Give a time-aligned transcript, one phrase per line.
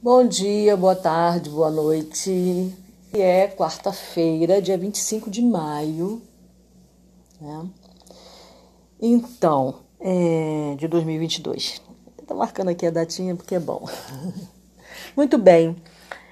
[0.00, 2.30] Bom dia, boa tarde, boa noite.
[2.30, 6.22] E é quarta-feira, dia 25 de maio,
[7.40, 7.68] né?
[9.00, 11.82] Então, é, de 2022.
[12.16, 13.88] Estou marcando aqui a datinha porque é bom.
[15.16, 15.74] Muito bem.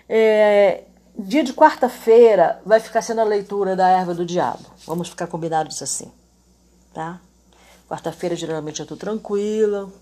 [0.08, 0.84] É,
[1.18, 4.64] dia de quarta-feira vai ficar sendo a leitura da erva do diabo.
[4.86, 6.12] Vamos ficar combinados assim,
[6.94, 7.20] tá?
[7.88, 9.92] Quarta-feira geralmente eu estou tranquila,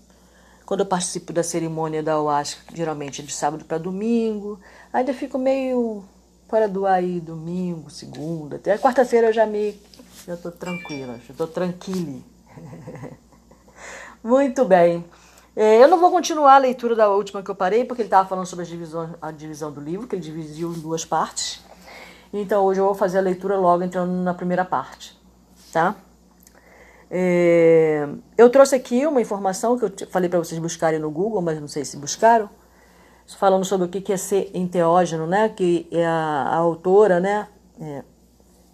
[0.65, 4.59] quando eu participo da cerimônia da ayahuasca, geralmente é de sábado para domingo,
[4.91, 6.03] ainda fico meio
[6.47, 9.79] fora do aí, domingo, segunda, até quarta-feira eu já me
[10.25, 12.19] já estou tranquila, já estou tranquila.
[14.23, 15.05] Muito bem.
[15.55, 18.27] É, eu não vou continuar a leitura da última que eu parei, porque ele estava
[18.27, 21.63] falando sobre a divisão, a divisão do livro, que ele dividiu em duas partes.
[22.33, 25.15] Então hoje eu vou fazer a leitura logo entrando na primeira parte,
[25.71, 25.95] tá?
[27.09, 31.59] É, eu trouxe aqui uma informação que eu falei para vocês buscarem no Google, mas
[31.59, 32.49] não sei se buscaram,
[33.37, 35.49] falando sobre o que é ser enteógeno, né?
[35.49, 37.47] Que é a, a autora, né?
[37.79, 38.03] É,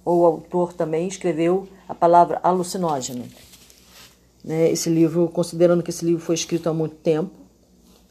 [0.04, 3.26] ou o autor também escreveu a palavra alucinógeno.
[4.44, 4.72] Né?
[4.72, 7.32] Esse livro, considerando que esse livro foi escrito há muito tempo,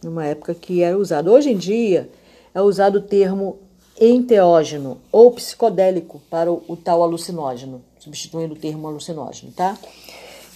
[0.03, 1.31] numa época que era usado.
[1.31, 2.11] Hoje em dia
[2.55, 3.59] é usado o termo
[4.01, 9.79] enteógeno ou psicodélico para o, o tal alucinógeno, substituindo o termo alucinógeno, tá?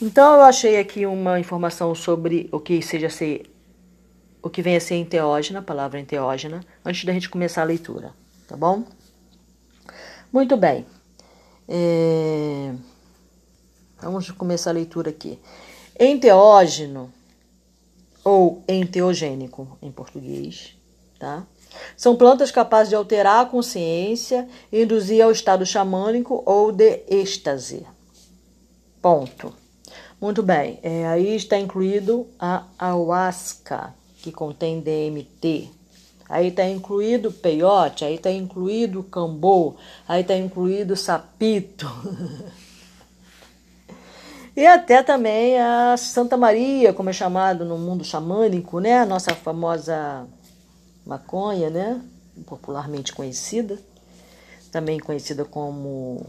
[0.02, 3.50] Então eu achei aqui uma informação sobre o que seja ser
[4.42, 8.12] o que vem a ser enteógena, a palavra enteógena, antes da gente começar a leitura,
[8.46, 8.84] tá bom?
[10.30, 10.84] Muito bem.
[11.66, 12.74] É...
[14.02, 15.38] Vamos começar a leitura aqui.
[15.98, 17.10] Enteógeno
[18.22, 20.76] ou enteogênico em português,
[21.18, 21.46] tá?
[21.96, 27.86] São plantas capazes de alterar a consciência e induzir ao estado xamânico ou de êxtase.
[29.00, 29.52] Ponto.
[30.20, 35.68] Muito bem, é, aí está incluído a ayahuasca, que contém DMT.
[36.26, 39.74] Aí está incluído peiote, aí está incluído cambô,
[40.08, 41.86] aí está incluído sapito.
[44.56, 49.00] e até também a Santa Maria, como é chamado no mundo xamânico, né?
[49.00, 50.26] A nossa famosa
[51.04, 52.00] maconha, né?
[52.46, 53.78] Popularmente conhecida,
[54.72, 56.26] também conhecida como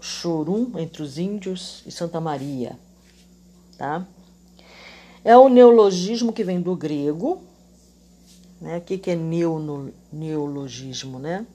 [0.00, 2.78] Chorum entre os índios e Santa Maria,
[3.76, 4.06] tá?
[5.24, 7.42] É um neologismo que vem do grego,
[8.60, 8.78] né?
[8.78, 9.16] O que é
[10.12, 11.46] neologismo, né?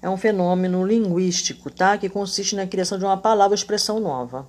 [0.00, 1.98] É um fenômeno linguístico, tá?
[1.98, 4.46] Que consiste na criação de uma palavra ou expressão nova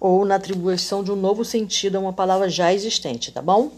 [0.00, 3.70] ou na atribuição de um novo sentido a uma palavra já existente, tá bom?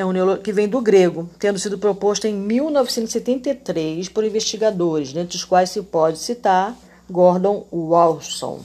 [0.00, 5.36] É um neolo que vem do grego, tendo sido proposto em 1973 por investigadores, dentre
[5.36, 6.74] os quais se pode citar
[7.08, 8.60] Gordon Walson.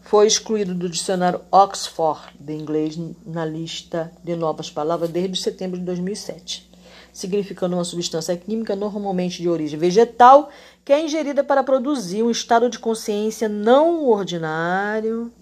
[0.00, 5.84] Foi excluído do dicionário Oxford de inglês na lista de novas palavras desde setembro de
[5.84, 6.70] 2007,
[7.12, 10.48] significando uma substância química normalmente de origem vegetal
[10.84, 15.32] que é ingerida para produzir um estado de consciência não ordinário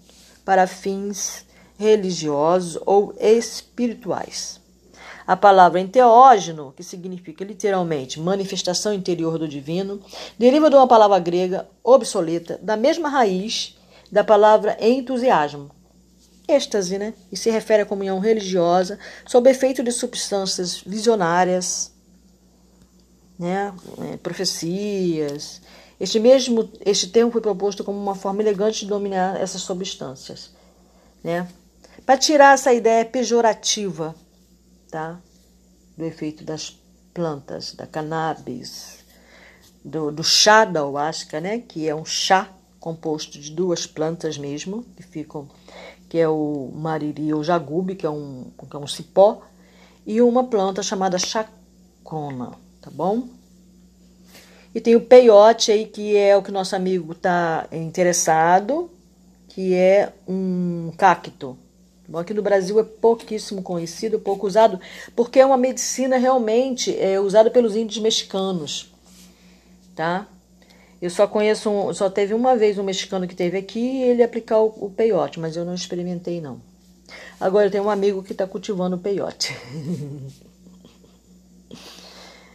[0.45, 1.45] para fins
[1.77, 4.61] religiosos ou espirituais.
[5.25, 10.01] A palavra enteógeno, que significa literalmente manifestação interior do divino,
[10.37, 13.77] deriva de uma palavra grega obsoleta, da mesma raiz
[14.11, 15.71] da palavra entusiasmo,
[16.47, 17.13] êxtase, né?
[17.31, 21.91] E se refere à comunhão religiosa sob efeito de substâncias visionárias,
[23.39, 23.73] né?
[24.11, 25.61] É, profecias,
[26.03, 30.49] este mesmo este termo foi proposto como uma forma elegante de dominar essas substâncias,
[31.23, 31.47] né?
[32.05, 34.13] Para tirar essa ideia pejorativa,
[34.91, 35.17] tá?
[35.97, 36.77] Do efeito das
[37.13, 38.97] plantas, da cannabis,
[39.81, 41.59] do, do chá da ayahuasca, né?
[41.59, 42.49] Que é um chá
[42.81, 45.47] composto de duas plantas mesmo, que ficam,
[46.09, 49.41] que é o mariri ou jagube, que é um, que é um cipó,
[50.05, 53.29] e uma planta chamada chacona, tá bom?
[54.73, 58.89] E tem o peiote aí, que é o que nosso amigo está interessado,
[59.49, 61.57] que é um cacto.
[62.07, 64.79] Bom, aqui no Brasil é pouquíssimo conhecido, pouco usado,
[65.15, 68.91] porque é uma medicina realmente é, usada pelos índios mexicanos,
[69.95, 70.27] tá?
[71.01, 74.23] Eu só conheço, um, só teve uma vez um mexicano que teve aqui e ele
[74.23, 76.59] aplicar o, o peiote, mas eu não experimentei não.
[77.39, 79.55] Agora eu tenho um amigo que está cultivando o peiote.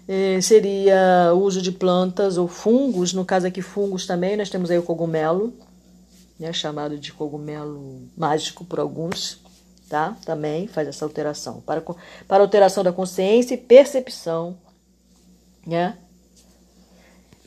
[0.09, 4.71] é, seria o uso de plantas ou fungos, no caso aqui fungos também, nós temos
[4.71, 5.53] aí o cogumelo,
[6.41, 9.39] né, chamado de cogumelo mágico por alguns,
[9.89, 10.17] tá?
[10.25, 11.83] Também faz essa alteração, para,
[12.27, 14.57] para alteração da consciência e percepção,
[15.67, 15.99] né?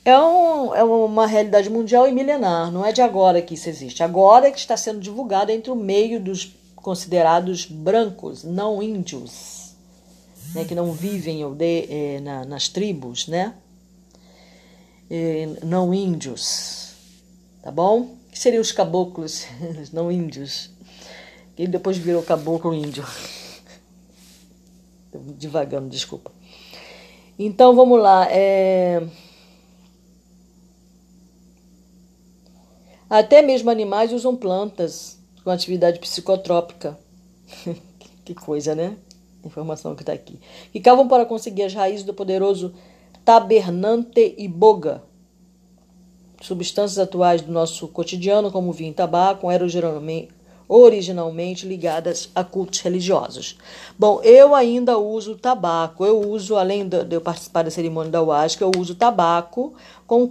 [0.04, 4.04] é, um, é uma realidade mundial e milenar, não é de agora que isso existe.
[4.04, 9.61] Agora é que está sendo divulgado entre o meio dos considerados brancos, não índios,
[10.53, 11.42] né, que não vivem
[11.89, 13.53] é, na, nas tribos, né?
[15.63, 16.94] Não índios,
[17.62, 18.15] tá bom?
[18.31, 19.45] Que seriam os caboclos,
[19.92, 20.69] não índios.
[21.57, 23.06] Ele depois virou caboclo índio.
[25.38, 26.31] Devagando, desculpa.
[27.38, 28.27] Então vamos lá.
[28.31, 29.06] É...
[33.09, 36.98] Até mesmo animais usam plantas com atividade psicotrópica.
[38.24, 38.95] que coisa, né?
[39.43, 40.39] Informação que está aqui.
[40.71, 42.73] Que cavam para conseguir as raízes do poderoso
[43.25, 45.03] tabernante e boga.
[46.41, 49.67] Substâncias atuais do nosso cotidiano, como vinho e tabaco, eram
[50.67, 53.57] originalmente ligadas a cultos religiosos.
[53.99, 56.05] Bom, eu ainda uso tabaco.
[56.05, 59.73] Eu uso, além de eu participar da cerimônia da Huasca, eu uso tabaco
[60.07, 60.27] com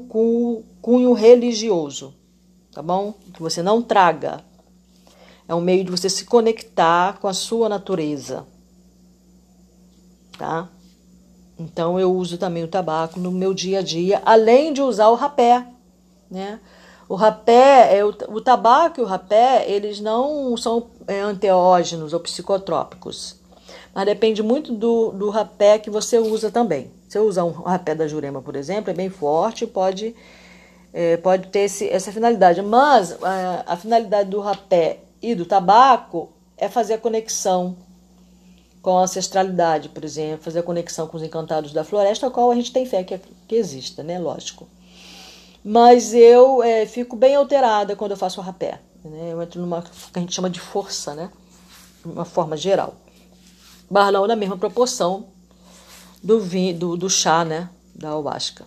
[0.81, 2.15] cunho religioso
[2.73, 3.15] tá bom?
[3.35, 4.43] Que você não traga.
[5.47, 8.47] É um meio de você se conectar com a sua natureza,
[10.41, 10.67] tá?
[11.59, 15.15] Então eu uso também o tabaco no meu dia a dia, além de usar o
[15.15, 15.67] rapé,
[16.31, 16.59] né?
[17.07, 22.21] O rapé, é o, o tabaco e o rapé, eles não são é, anteógenos ou
[22.21, 23.37] psicotrópicos.
[23.93, 26.91] Mas depende muito do, do rapé que você usa também.
[27.09, 30.15] Se eu usar um rapé da Jurema, por exemplo, é bem forte, pode
[30.95, 32.63] é, pode ter esse, essa finalidade.
[32.63, 37.77] Mas a, a finalidade do rapé e do tabaco é fazer a conexão
[38.83, 42.51] com a ancestralidade, por exemplo, fazer a conexão com os encantados da floresta, a qual
[42.51, 44.19] a gente tem fé que, que exista, né?
[44.19, 44.67] Lógico.
[45.63, 48.81] Mas eu é, fico bem alterada quando eu faço o rapé.
[49.05, 49.33] Né?
[49.33, 51.31] Eu entro numa que a gente chama de força, né?
[52.05, 52.95] Uma forma geral.
[53.91, 55.27] Barlão na mesma proporção
[56.23, 57.69] do, vinho, do, do chá, né?
[57.95, 58.65] Da ayahuasca.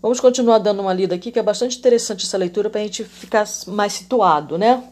[0.00, 3.04] Vamos continuar dando uma lida aqui, que é bastante interessante essa leitura para a gente
[3.04, 4.82] ficar mais situado, né?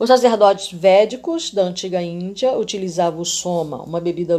[0.00, 4.34] Os sacerdotes védicos da antiga Índia utilizavam o soma, uma bebida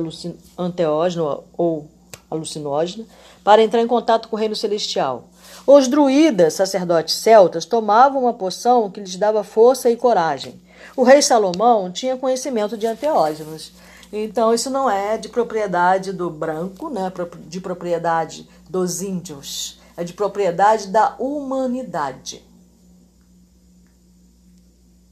[0.57, 1.87] anteógena ou
[2.31, 3.05] alucinógena,
[3.43, 5.25] para entrar em contato com o reino celestial.
[5.67, 10.59] Os druidas, sacerdotes celtas, tomavam uma poção que lhes dava força e coragem.
[10.97, 13.71] O rei Salomão tinha conhecimento de anteógenos.
[14.11, 17.13] Então, isso não é de propriedade do branco, né?
[17.47, 22.49] de propriedade dos índios, é de propriedade da humanidade.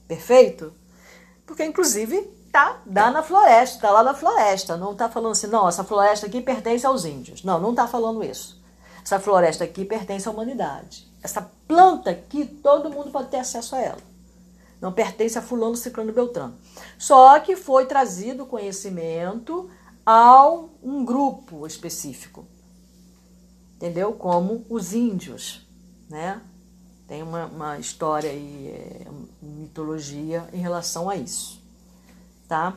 [0.09, 0.73] Perfeito?
[1.45, 2.21] Porque, inclusive,
[2.51, 4.75] tá, dá na floresta, tá lá na floresta.
[4.75, 7.41] Não tá falando assim, não, essa floresta aqui pertence aos índios.
[7.44, 8.61] Não, não tá falando isso.
[9.01, 11.07] Essa floresta aqui pertence à humanidade.
[11.23, 14.09] Essa planta aqui, todo mundo pode ter acesso a ela.
[14.81, 16.57] Não pertence a fulano, ciclano, beltrano.
[16.97, 19.69] Só que foi trazido conhecimento
[20.05, 20.44] a
[20.83, 22.45] um grupo específico
[23.79, 24.12] entendeu?
[24.12, 25.65] Como os índios,
[26.09, 26.41] né?
[27.09, 29.07] Tem uma, uma história e é,
[29.41, 31.59] mitologia em relação a isso,
[32.47, 32.75] tá?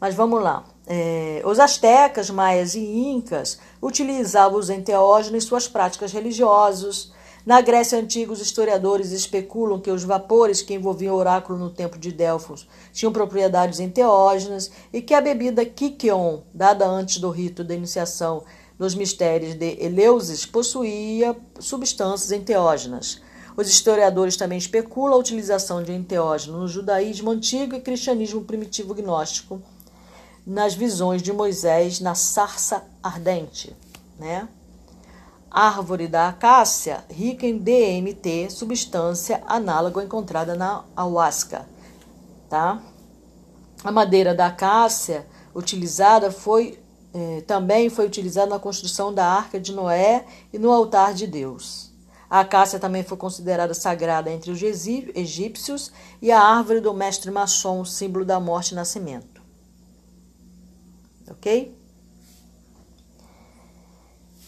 [0.00, 0.64] Mas vamos lá.
[0.86, 7.12] É, os astecas, maias e incas utilizavam os enteógenos em suas práticas religiosas.
[7.44, 11.98] Na Grécia Antiga, os historiadores especulam que os vapores que envolviam o oráculo no templo
[11.98, 17.74] de Delfos tinham propriedades enteógenas e que a bebida Kikion, dada antes do rito da
[17.74, 18.44] iniciação
[18.78, 23.20] nos mistérios de Eleusis possuía substâncias enteógenas.
[23.58, 29.60] Os historiadores também especulam a utilização de enteógeno no judaísmo antigo e cristianismo primitivo gnóstico,
[30.46, 33.76] nas visões de Moisés na sarça ardente,
[34.16, 34.48] né?
[35.50, 41.66] Árvore da acácia, rica em DMT, substância análoga encontrada na ayahuasca,
[42.48, 42.80] tá?
[43.82, 46.78] A madeira da acácia utilizada foi
[47.12, 51.87] é, também foi utilizado na construção da Arca de Noé e no altar de Deus.
[52.30, 57.84] A acácia também foi considerada sagrada entre os egípcios e a árvore do mestre maçom,
[57.84, 59.40] símbolo da morte e nascimento.
[61.30, 61.74] Ok?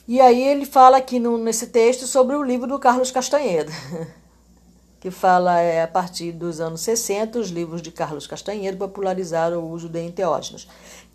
[0.06, 3.70] E aí ele fala aqui no, nesse texto sobre o livro do Carlos Castanheira,
[5.00, 9.70] que fala é, a partir dos anos 60, os livros de Carlos Castanheira popularizaram o
[9.70, 10.66] uso de enteógenos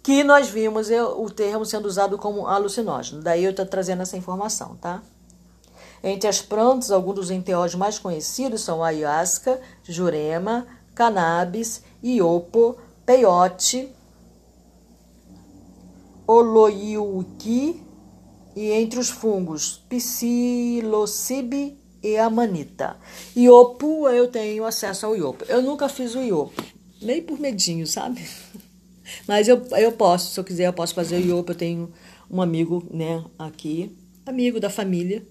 [0.06, 3.24] que nós vimos o termo sendo usado como alucinógeno.
[3.24, 5.02] Daí eu estou trazendo essa informação, tá?
[6.04, 13.90] Entre as plantas, alguns dos enteógenos mais conhecidos são ayahuasca, jurema, cannabis, iopo, peiote,
[16.28, 17.82] oloiuqui
[18.56, 22.98] e entre os fungos psilocibe e amanita.
[23.36, 25.44] Iopo, eu tenho acesso ao iopo.
[25.48, 26.64] Eu nunca fiz o iopo,
[27.02, 28.24] nem por medinho, sabe?
[29.28, 31.52] Mas eu, eu posso, se eu quiser, eu posso fazer o iopo.
[31.52, 31.92] Eu tenho
[32.30, 35.26] um amigo, né, aqui, amigo da família,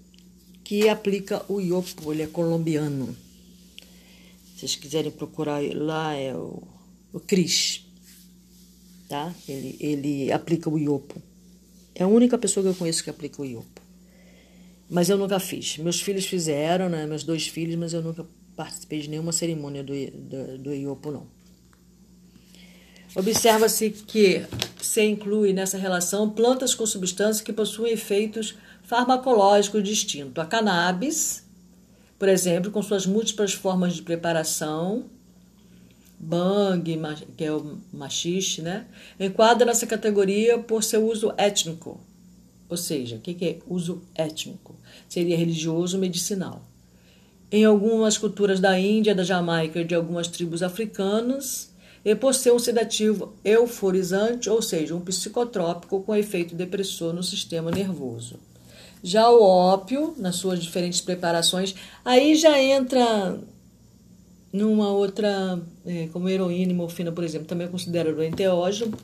[0.65, 3.15] que aplica o iopo, ele é colombiano.
[4.55, 6.63] Se vocês quiserem procurar lá, é o,
[7.13, 7.85] o Cris,
[9.09, 9.33] tá?
[9.47, 11.23] Ele, ele aplica o iopo.
[11.95, 13.83] É a única pessoa que eu conheço que aplica o iopo.
[14.89, 15.79] Mas eu nunca fiz.
[15.79, 17.07] Meus filhos fizeram, né?
[17.07, 21.27] Meus dois filhos, mas eu nunca participei de nenhuma cerimônia do, do, do iopo, não.
[23.15, 24.45] Observa-se que
[24.83, 30.43] se inclui nessa relação plantas com substâncias que possuem efeitos farmacológicos distintos.
[30.43, 31.45] A cannabis,
[32.19, 35.05] por exemplo, com suas múltiplas formas de preparação,
[36.19, 36.99] bang,
[37.37, 38.87] que é o machixe, né?
[39.19, 42.01] enquadra nessa categoria por seu uso étnico.
[42.69, 44.75] Ou seja, o que é uso étnico?
[45.09, 46.63] Seria religioso medicinal.
[47.53, 51.73] Em algumas culturas da Índia, da Jamaica e de algumas tribos africanas,
[52.05, 57.71] e por ser um sedativo euforizante, ou seja, um psicotrópico com efeito depressor no sistema
[57.71, 58.39] nervoso.
[59.07, 63.39] Já o ópio, nas suas diferentes preparações, aí já entra
[64.51, 68.97] numa outra, é, como heroína e morfina, por exemplo, também é considerado enteógeno,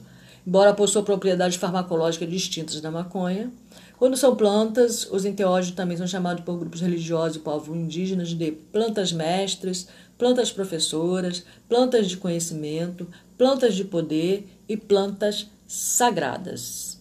[0.46, 3.52] embora possua propriedades farmacológicas distintas da maconha.
[3.98, 8.52] Quando são plantas, os enteógenos também são chamados por grupos religiosos e povos indígenas de
[8.52, 16.98] plantas mestras, plantas professoras, plantas de conhecimento, plantas de poder e plantas sagradas.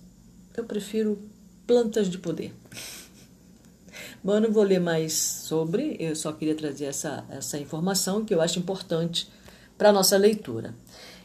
[0.57, 1.17] Eu prefiro
[1.69, 2.51] plantas de poder.
[4.23, 8.33] Bom, eu não vou ler mais sobre, eu só queria trazer essa, essa informação que
[8.33, 9.29] eu acho importante
[9.77, 10.73] para a nossa leitura.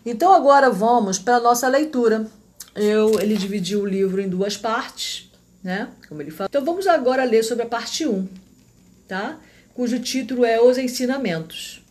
[0.05, 2.27] Então agora vamos para a nossa leitura.
[2.75, 5.31] Eu, ele dividiu o livro em duas partes,
[5.63, 5.89] né?
[6.11, 6.49] Como ele fala.
[6.51, 8.29] Então vamos agora ler sobre a parte 1,
[9.09, 9.39] tá?
[9.73, 11.83] Cujo título é Os Ensinamentos.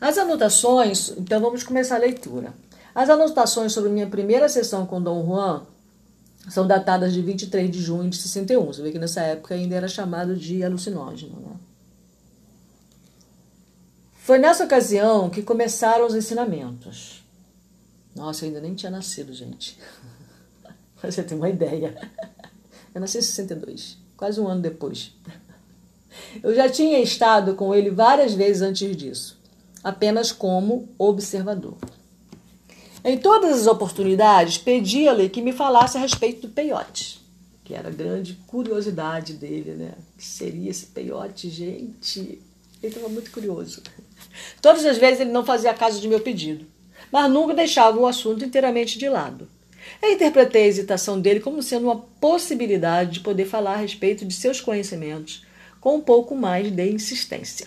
[0.00, 2.54] As anotações, então vamos começar a leitura.
[2.94, 5.66] As anotações sobre minha primeira sessão com Dom Juan
[6.50, 8.66] são datadas de 23 de junho de 61.
[8.66, 11.40] Você vê que nessa época ainda era chamado de alucinógeno.
[11.40, 11.56] Né?
[14.16, 17.24] Foi nessa ocasião que começaram os ensinamentos.
[18.14, 19.78] Nossa, eu ainda nem tinha nascido, gente.
[21.02, 21.96] Você ter uma ideia.
[22.94, 25.12] Eu nasci em 62, quase um ano depois.
[26.42, 29.38] Eu já tinha estado com ele várias vezes antes disso
[29.82, 31.76] apenas como observador.
[33.04, 37.20] Em todas as oportunidades, pedia-lhe que me falasse a respeito do peiote,
[37.64, 39.92] que era a grande curiosidade dele, né?
[40.14, 42.20] O que seria esse peiote, gente?
[42.82, 43.82] Ele estava muito curioso.
[44.60, 46.66] Todas as vezes ele não fazia caso de meu pedido,
[47.12, 49.48] mas nunca deixava o assunto inteiramente de lado.
[50.02, 54.34] Eu interpretei a hesitação dele como sendo uma possibilidade de poder falar a respeito de
[54.34, 55.46] seus conhecimentos
[55.80, 57.66] com um pouco mais de insistência.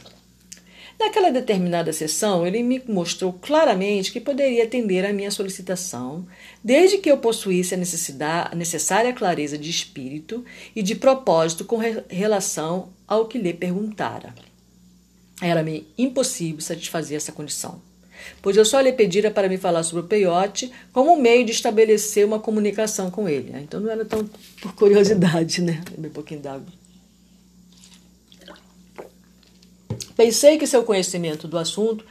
[1.02, 6.28] Naquela determinada sessão, ele me mostrou claramente que poderia atender à minha solicitação,
[6.64, 12.04] desde que eu possuísse a, a necessária clareza de espírito e de propósito com re
[12.08, 14.32] relação ao que lhe perguntara.
[15.42, 17.82] Era-me impossível satisfazer essa condição,
[18.40, 21.52] pois eu só lhe pedira para me falar sobre o peiote como um meio de
[21.52, 23.52] estabelecer uma comunicação com ele.
[23.56, 24.24] Então não era tão
[24.62, 25.82] por curiosidade, né?
[25.98, 26.81] Um pouquinho d'água.
[30.16, 32.06] Pensei que seu conhecimento do assunto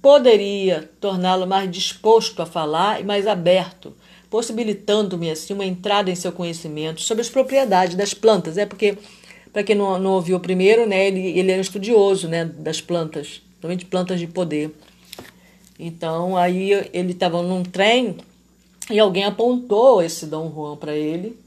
[0.00, 3.94] poderia torná-lo mais disposto a falar e mais aberto,
[4.28, 8.58] possibilitando-me assim uma entrada em seu conhecimento sobre as propriedades das plantas.
[8.58, 8.98] É porque,
[9.52, 13.84] para quem não, não ouviu primeiro, né, ele, ele era estudioso né, das plantas, principalmente
[13.84, 14.74] plantas de poder.
[15.78, 18.16] Então, aí ele estava num trem
[18.90, 21.38] e alguém apontou esse Dom Juan para ele,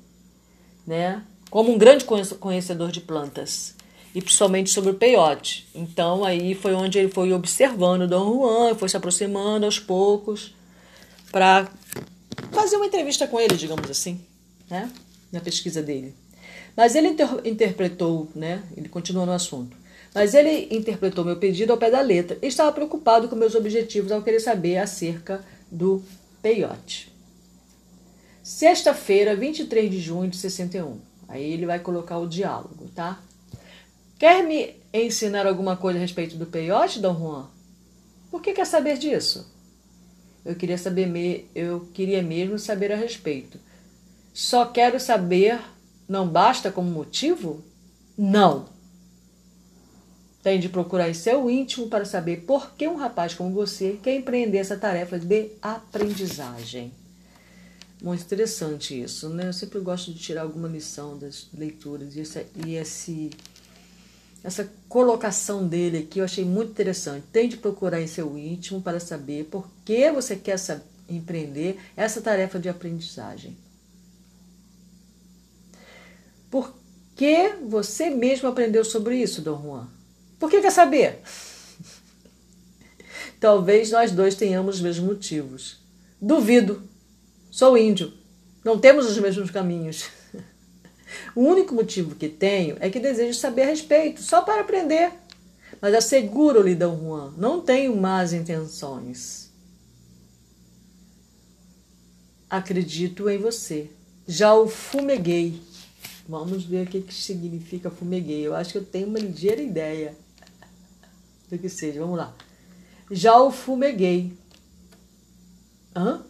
[0.87, 3.74] né, como um grande conhecedor de plantas
[4.15, 5.67] e principalmente sobre o peiote.
[5.75, 10.55] Então aí foi onde ele foi observando Dom Juan, foi se aproximando aos poucos
[11.29, 11.69] para
[12.51, 14.21] fazer uma entrevista com ele, digamos assim,
[14.69, 14.89] né?
[15.33, 16.15] Na pesquisa dele.
[16.77, 18.63] Mas ele inter interpretou, né?
[18.77, 19.75] Ele continua no assunto.
[20.13, 24.13] Mas ele interpretou meu pedido ao pé da letra e estava preocupado com meus objetivos
[24.13, 26.01] ao querer saber acerca do
[26.41, 27.11] peiote.
[28.41, 30.99] Sexta-feira, 23 de junho de 61.
[31.27, 33.19] Aí ele vai colocar o diálogo, tá?
[34.17, 37.49] Quer me ensinar alguma coisa a respeito do peiote, Dom Juan?
[38.31, 39.53] Por que quer saber disso?
[40.43, 41.45] Eu queria saber, me...
[41.53, 43.59] eu queria mesmo saber a respeito.
[44.33, 45.59] Só quero saber,
[46.07, 47.63] não basta como motivo?
[48.17, 48.69] Não.
[50.43, 54.15] Tem de procurar em seu íntimo para saber por que um rapaz como você quer
[54.15, 56.93] empreender essa tarefa de aprendizagem.
[58.01, 59.47] Muito interessante isso, né?
[59.47, 63.31] Eu sempre gosto de tirar alguma lição das leituras e esse, e esse
[64.45, 67.25] essa colocação dele aqui eu achei muito interessante.
[67.33, 70.57] Tente procurar em seu íntimo para saber por que você quer
[71.09, 73.57] empreender essa tarefa de aprendizagem.
[76.51, 76.71] Por
[77.15, 79.87] que você mesmo aprendeu sobre isso, Dom Juan?
[80.37, 81.21] Por que quer saber?
[83.41, 85.79] Talvez nós dois tenhamos os mesmos motivos.
[86.21, 86.87] Duvido.
[87.49, 88.13] Sou índio.
[88.63, 90.05] Não temos os mesmos caminhos.
[91.35, 95.11] O único motivo que tenho é que desejo saber a respeito, só para aprender.
[95.81, 99.51] Mas asseguro-lhe, Dom Juan, não tenho más intenções.
[102.49, 103.91] Acredito em você.
[104.27, 105.61] Já o fumeguei.
[106.27, 108.45] Vamos ver o que, que significa fumeguei.
[108.45, 110.15] Eu acho que eu tenho uma ligeira ideia
[111.49, 111.99] do que seja.
[111.99, 112.33] Vamos lá.
[113.11, 114.37] Já o fumeguei.
[115.95, 116.25] Hã?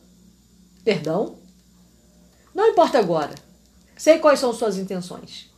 [0.84, 1.38] Perdão?
[2.54, 3.45] Não importa agora.
[3.98, 5.50] Sei quais são suas intenções.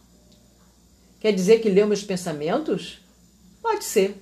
[1.20, 3.00] Quer dizer que leu meus pensamentos?
[3.62, 4.22] Pode ser.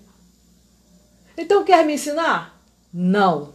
[1.37, 2.59] Então quer me ensinar?
[2.93, 3.53] Não.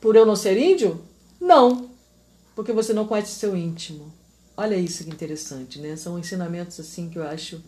[0.00, 1.04] Por eu não ser índio?
[1.40, 1.90] Não.
[2.54, 4.12] Porque você não conhece seu íntimo.
[4.56, 5.96] Olha isso que interessante, né?
[5.96, 7.62] São ensinamentos assim que eu acho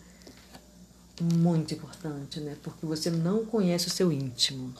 [1.21, 2.55] muito importante, né?
[2.63, 4.73] Porque você não conhece o seu íntimo.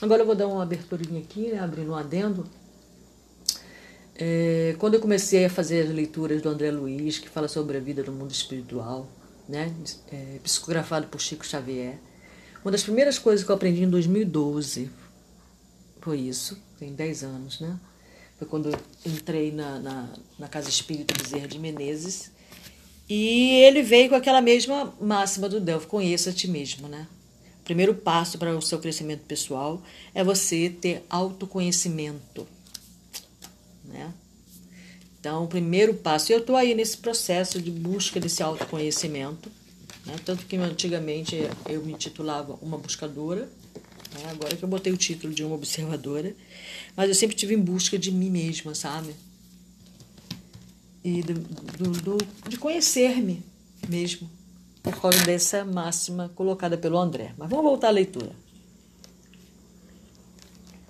[0.00, 1.58] Agora eu vou dar uma aberturinha aqui, né?
[1.58, 2.46] Abrindo um adendo
[4.14, 7.80] é, quando eu comecei a fazer as leituras do André Luiz, que fala sobre a
[7.80, 9.08] vida no mundo espiritual,
[9.48, 9.72] né,
[10.12, 11.98] é, psicografado por Chico Xavier,
[12.64, 14.90] uma das primeiras coisas que eu aprendi em 2012
[16.00, 17.78] foi isso, tem 10 anos, né?
[18.38, 22.32] Foi quando eu entrei na, na, na Casa Espírita Bezerra de Menezes
[23.08, 27.06] e ele veio com aquela mesma máxima do Delphi, conheça a ti mesmo, né?
[27.60, 29.80] O primeiro passo para o seu crescimento pessoal
[30.12, 32.46] é você ter autoconhecimento
[33.92, 34.12] né?
[35.22, 39.48] Então, o primeiro passo, eu estou aí nesse processo de busca desse autoconhecimento,
[40.04, 40.16] né?
[40.24, 43.48] tanto que antigamente eu me titulava uma buscadora,
[44.14, 44.30] né?
[44.30, 46.34] agora que eu botei o título de uma observadora,
[46.96, 49.14] mas eu sempre tive em busca de mim mesma, sabe?
[51.04, 53.44] E do, do, do de conhecer-me
[53.88, 54.28] mesmo,
[54.82, 57.32] por causa dessa máxima colocada pelo André.
[57.38, 58.32] Mas vamos voltar à leitura.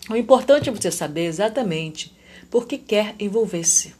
[0.08, 2.14] O importante é você saber exatamente
[2.52, 3.94] porque quer envolver-se.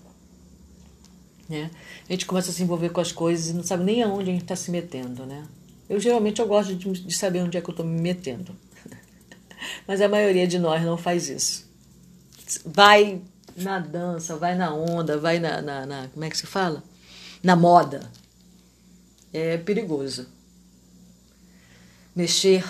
[1.48, 1.70] Né?
[2.06, 4.32] A gente começa a se envolver com as coisas e não sabe nem aonde a
[4.34, 5.24] gente está se metendo.
[5.24, 5.42] Né?
[5.88, 8.54] Eu geralmente eu gosto de, de saber onde é que eu estou me metendo.
[9.88, 11.66] Mas a maioria de nós não faz isso.
[12.66, 13.22] Vai
[13.56, 16.84] na dança, vai na onda, vai na, na, na como é que se fala?
[17.42, 18.10] Na moda.
[19.32, 20.28] É perigoso.
[22.14, 22.62] Mexer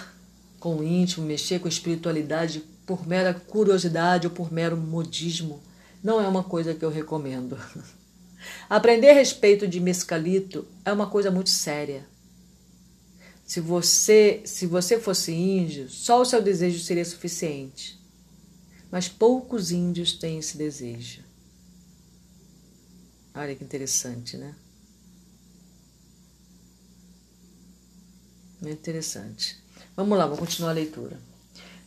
[0.61, 5.61] com o íntimo, mexer com a espiritualidade por mera curiosidade ou por mero modismo
[6.03, 7.57] não é uma coisa que eu recomendo.
[8.69, 12.07] Aprender a respeito de mescalito é uma coisa muito séria.
[13.47, 18.01] Se você, se você fosse índio, só o seu desejo seria suficiente.
[18.91, 21.23] Mas poucos índios têm esse desejo.
[23.35, 24.55] Olha que interessante, né?
[28.61, 29.57] Muito interessante.
[29.97, 31.19] Vamos lá, vou continuar a leitura.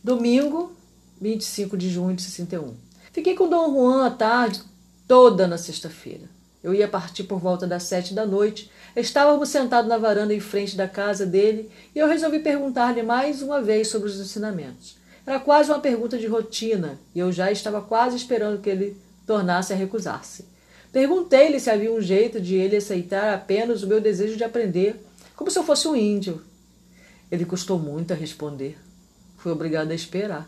[0.02, 0.76] Domingo,
[1.20, 2.85] 25 de junho de 61.
[3.16, 4.60] Fiquei com Dom Juan a tarde
[5.08, 6.28] toda na sexta-feira.
[6.62, 8.70] Eu ia partir por volta das sete da noite.
[8.94, 13.62] Estávamos sentados na varanda em frente da casa dele e eu resolvi perguntar-lhe mais uma
[13.62, 14.98] vez sobre os ensinamentos.
[15.26, 18.94] Era quase uma pergunta de rotina e eu já estava quase esperando que ele
[19.26, 20.44] tornasse a recusar-se.
[20.92, 25.02] Perguntei-lhe se havia um jeito de ele aceitar apenas o meu desejo de aprender,
[25.34, 26.42] como se eu fosse um índio.
[27.32, 28.76] Ele custou muito a responder.
[29.38, 30.46] Fui obrigado a esperar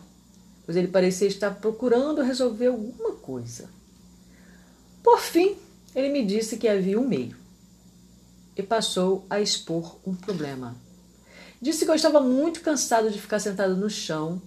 [0.69, 3.67] pois ele parecia estar procurando resolver alguma coisa.
[5.01, 5.57] Por fim,
[5.95, 7.35] ele me disse que havia um meio
[8.55, 10.75] e passou a expor um problema.
[11.59, 14.39] Disse que eu estava muito cansado de ficar sentado no chão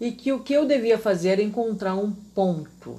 [0.00, 2.98] e que o que eu devia fazer era encontrar um ponto,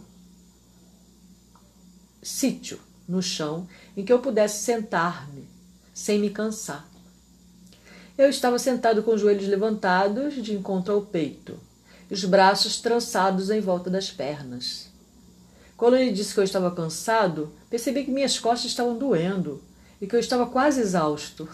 [2.22, 5.48] sítio no chão em que eu pudesse sentar-me
[5.96, 6.88] sem me cansar.
[8.16, 11.71] Eu estava sentado com os joelhos levantados de encontro ao peito
[12.12, 14.90] os braços trançados em volta das pernas.
[15.78, 19.64] Quando ele disse que eu estava cansado, percebi que minhas costas estavam doendo
[20.02, 21.48] e que eu estava quase exausto.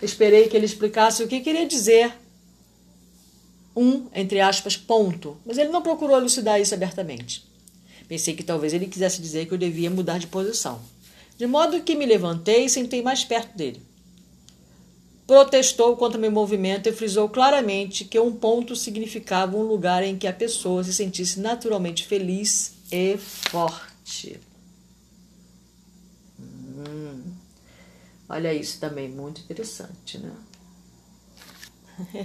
[0.00, 2.14] Esperei que ele explicasse o que queria dizer.
[3.76, 7.44] Um, entre aspas, ponto, mas ele não procurou elucidar isso abertamente.
[8.06, 10.80] Pensei que talvez ele quisesse dizer que eu devia mudar de posição.
[11.36, 13.82] De modo que me levantei e sentei mais perto dele
[15.32, 20.26] protestou contra meu movimento e frisou claramente que um ponto significava um lugar em que
[20.26, 24.38] a pessoa se sentisse naturalmente feliz e forte.
[26.38, 27.22] Hum.
[28.28, 30.32] Olha isso também, muito interessante, né?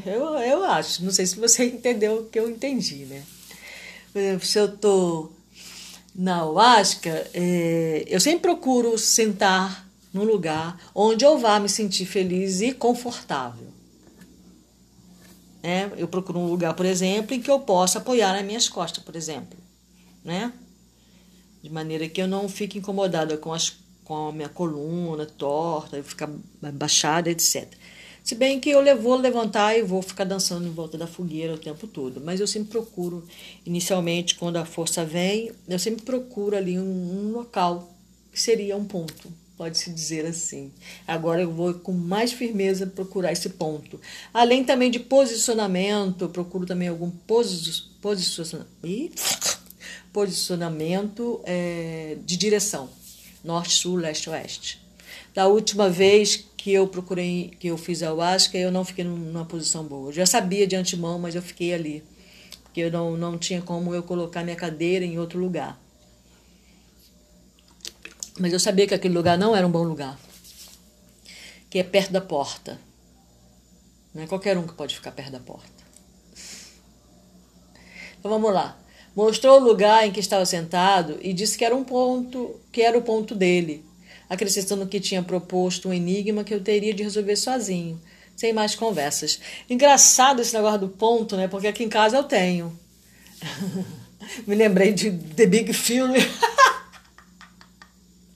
[0.06, 3.24] Eu, eu acho, não sei se você entendeu o que eu entendi, né?
[4.12, 5.32] Por exemplo, se eu tô
[6.14, 9.87] Na Huasca, é, eu sempre procuro sentar
[10.18, 13.68] num lugar onde eu vá me sentir feliz e confortável.
[15.62, 19.04] É, eu procuro um lugar, por exemplo, em que eu possa apoiar nas minhas costas,
[19.04, 19.58] por exemplo.
[20.24, 20.52] Né?
[21.62, 26.30] De maneira que eu não fique incomodada com, as, com a minha coluna torta, ficar
[26.74, 27.72] baixada, etc.
[28.24, 31.58] Se bem que eu vou levantar e vou ficar dançando em volta da fogueira o
[31.58, 32.22] tempo todo.
[32.22, 33.26] Mas eu sempre procuro,
[33.66, 37.94] inicialmente, quando a força vem, eu sempre procuro ali um, um local
[38.32, 40.72] que seria um ponto, pode-se dizer assim.
[41.08, 44.00] Agora eu vou com mais firmeza procurar esse ponto.
[44.34, 49.60] Além também de posicionamento, procuro também algum posi posicionamento,
[50.14, 52.90] posicionamento é, de direção,
[53.44, 54.80] norte, sul, leste, oeste.
[55.34, 59.46] Da última vez que eu procurei, que eu fiz a ayahuasca, eu não fiquei numa
[59.46, 60.10] posição boa.
[60.10, 62.04] Eu já sabia de antemão, mas eu fiquei ali.
[62.64, 65.80] Porque eu não, não tinha como eu colocar minha cadeira em outro lugar.
[68.40, 70.20] Mas eu sabia que aquele lugar não era um bom lugar.
[71.70, 72.80] Que é perto da porta.
[74.14, 75.84] Não é qualquer um que pode ficar perto da porta.
[78.20, 78.78] Então vamos lá.
[79.16, 82.98] Mostrou o lugar em que estava sentado e disse que era um ponto, que era
[82.98, 83.88] o ponto dele
[84.30, 88.00] acrescentando que tinha proposto um enigma que eu teria de resolver sozinho,
[88.36, 89.40] sem mais conversas.
[89.70, 91.48] Engraçado esse negócio do ponto, né?
[91.48, 92.78] Porque aqui em casa eu tenho.
[94.46, 96.14] Me lembrei de The Big Film.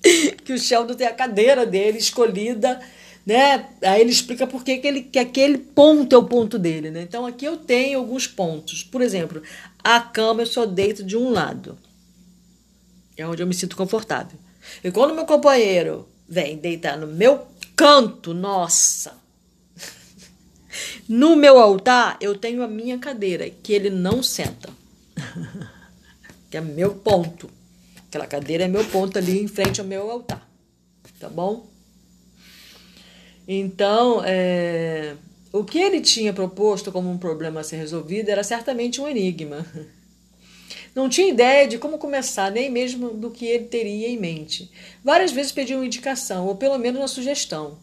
[0.43, 2.81] que o Sheldon tem a cadeira dele escolhida,
[3.25, 3.67] né?
[3.83, 7.03] Aí ele explica por que, ele, que aquele ponto é o ponto dele, né?
[7.03, 8.83] Então aqui eu tenho alguns pontos.
[8.83, 9.41] Por exemplo,
[9.83, 11.77] a cama eu só deito de um lado.
[13.15, 14.39] É onde eu me sinto confortável.
[14.83, 19.19] E quando meu companheiro vem deitar no meu canto, nossa!
[21.09, 24.69] No meu altar, eu tenho a minha cadeira, que ele não senta.
[26.49, 27.49] que é meu ponto.
[28.12, 30.45] Aquela cadeira é meu ponto ali em frente ao meu altar.
[31.17, 31.65] Tá bom?
[33.47, 35.15] Então, é,
[35.50, 39.65] o que ele tinha proposto como um problema a ser resolvido era certamente um enigma.
[40.93, 44.69] Não tinha ideia de como começar, nem mesmo do que ele teria em mente.
[45.02, 47.78] Várias vezes pediu uma indicação, ou pelo menos uma sugestão.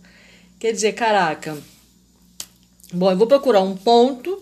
[0.59, 1.57] Quer dizer, caraca,
[2.93, 4.38] bom, eu vou procurar um ponto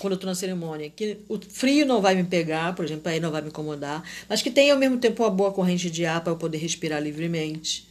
[0.00, 3.20] quando eu estou na cerimônia, que o frio não vai me pegar, por exemplo, aí
[3.20, 6.22] não vai me incomodar, mas que tenha ao mesmo tempo uma boa corrente de ar
[6.22, 7.86] para eu poder respirar livremente,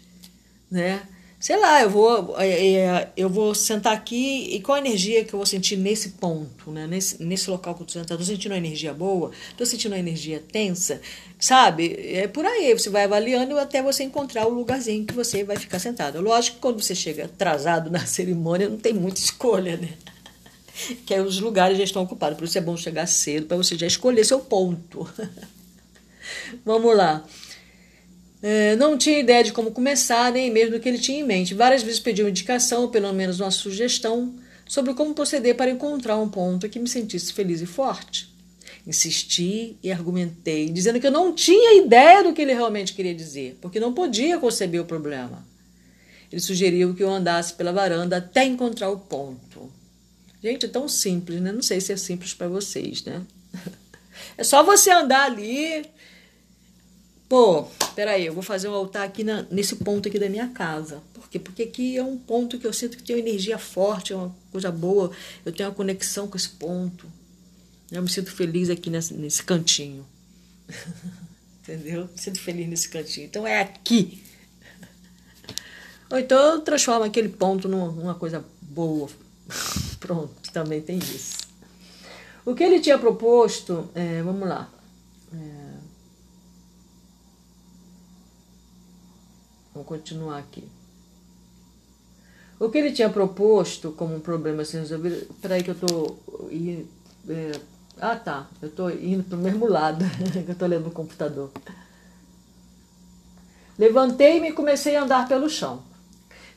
[0.70, 1.02] né?
[1.40, 5.34] sei lá, eu vou, é, é, eu vou sentar aqui e qual a energia que
[5.34, 6.88] eu vou sentir nesse ponto, né?
[6.88, 8.22] nesse, nesse local que eu estou sentado?
[8.22, 9.32] Estou sentindo uma energia boa?
[9.50, 11.00] Estou sentindo uma energia tensa?
[11.40, 11.96] Sabe?
[12.14, 15.80] É por aí, você vai avaliando até você encontrar o lugarzinho que você vai ficar
[15.80, 16.20] sentado.
[16.22, 19.90] Lógico que quando você chega atrasado na cerimônia, não tem muita escolha, né?
[21.06, 23.78] Que aí os lugares já estão ocupados, por isso é bom chegar cedo para você
[23.78, 25.10] já escolher seu ponto.
[26.66, 27.26] Vamos lá.
[28.42, 31.54] É, não tinha ideia de como começar, nem mesmo do que ele tinha em mente.
[31.54, 34.36] Várias vezes pedi uma indicação, ou pelo menos uma sugestão,
[34.68, 38.30] sobre como proceder para encontrar um ponto que me sentisse feliz e forte.
[38.86, 43.58] Insisti e argumentei, dizendo que eu não tinha ideia do que ele realmente queria dizer,
[43.62, 45.46] porque não podia conceber o problema.
[46.32, 49.72] Ele sugeriu que eu andasse pela varanda até encontrar o ponto.
[50.42, 51.52] Gente, é tão simples, né?
[51.52, 53.24] Não sei se é simples para vocês, né?
[54.36, 55.86] É só você andar ali,
[57.30, 61.04] Pô, peraí, eu vou fazer um altar aqui na, nesse ponto aqui da minha casa.
[61.14, 61.38] Por quê?
[61.38, 64.72] Porque aqui é um ponto que eu sinto que tem energia forte, é uma coisa
[64.72, 65.12] boa.
[65.46, 67.06] Eu tenho uma conexão com esse ponto.
[67.92, 70.06] Eu me sinto feliz aqui nesse, nesse cantinho.
[71.64, 72.08] Entendeu?
[72.14, 73.26] Me sinto feliz nesse cantinho.
[73.26, 74.24] Então é aqui.
[76.10, 79.10] Ou então eu transformo aquele ponto numa coisa boa.
[80.00, 81.48] Pronto, também tem isso.
[82.46, 84.70] O que ele tinha proposto, é, vamos lá.
[85.34, 85.68] É,
[89.78, 90.68] Vamos continuar aqui.
[92.60, 95.28] O que ele tinha proposto como um problema sem resolver.
[95.40, 96.20] Peraí, que eu estou.
[97.30, 97.52] É,
[98.00, 98.48] ah, tá.
[98.60, 100.04] Eu estou indo para o mesmo lado,
[100.36, 101.52] eu estou lendo no computador.
[103.78, 105.84] Levantei-me e comecei a andar pelo chão.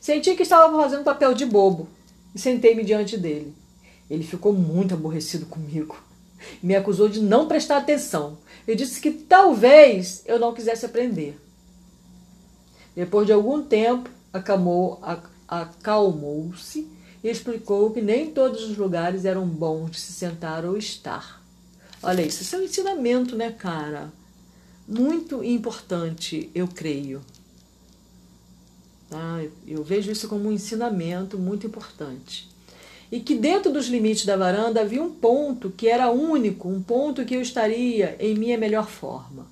[0.00, 1.86] Senti que estava fazendo papel de bobo
[2.34, 3.54] e sentei-me diante dele.
[4.08, 5.96] Ele ficou muito aborrecido comigo.
[6.62, 8.38] Me acusou de não prestar atenção.
[8.66, 11.38] Eu disse que talvez eu não quisesse aprender.
[12.94, 14.10] Depois de algum tempo,
[15.48, 16.88] acalmou-se
[17.22, 21.40] e explicou que nem todos os lugares eram bons de se sentar ou estar.
[22.02, 24.10] Olha isso, isso é um ensinamento, né, cara?
[24.88, 27.20] Muito importante, eu creio.
[29.10, 29.42] Tá?
[29.66, 32.48] Eu vejo isso como um ensinamento muito importante.
[33.10, 37.24] E que dentro dos limites da varanda havia um ponto que era único, um ponto
[37.24, 39.48] que eu estaria em minha melhor forma.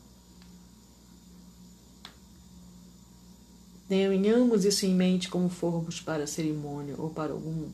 [3.89, 7.67] Tenhamos isso em mente como formos para a cerimônia ou para alguma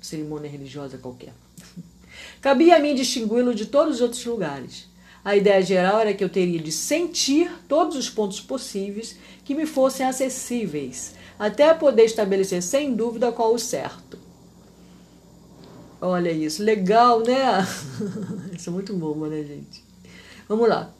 [0.00, 1.34] cerimônia religiosa qualquer.
[2.40, 4.88] Cabia a mim distingui-lo de todos os outros lugares.
[5.24, 9.66] A ideia geral era que eu teria de sentir todos os pontos possíveis que me
[9.66, 14.18] fossem acessíveis, até poder estabelecer sem dúvida qual o certo.
[16.00, 17.64] Olha isso, legal, né?
[18.52, 19.84] isso é muito bom, né, gente?
[20.48, 20.92] Vamos lá.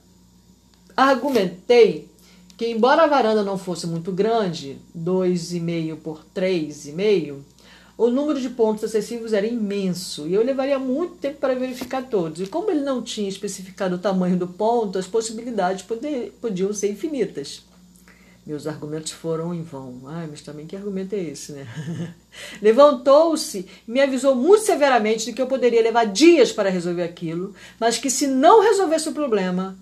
[0.96, 2.08] Argumentei
[2.56, 7.38] que, embora a varanda não fosse muito grande, 2,5 por 3,5,
[7.96, 12.40] o número de pontos acessíveis era imenso e eu levaria muito tempo para verificar todos.
[12.40, 16.90] E como ele não tinha especificado o tamanho do ponto, as possibilidades poder, podiam ser
[16.90, 17.62] infinitas.
[18.44, 20.00] Meus argumentos foram em vão.
[20.06, 21.66] Ai, mas também que argumento é esse, né?
[22.60, 27.54] Levantou-se e me avisou muito severamente de que eu poderia levar dias para resolver aquilo,
[27.78, 29.78] mas que se não resolvesse o problema,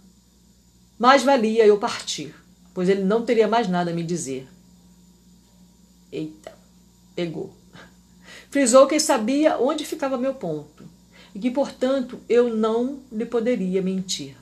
[0.99, 2.35] mais valia eu partir,
[2.75, 4.47] pois ele não teria mais nada a me dizer.
[6.13, 6.53] Eita,
[7.17, 7.60] pegou.
[8.51, 10.85] Frisou que sabia onde ficava meu ponto
[11.35, 14.37] e que, portanto, eu não lhe poderia mentir.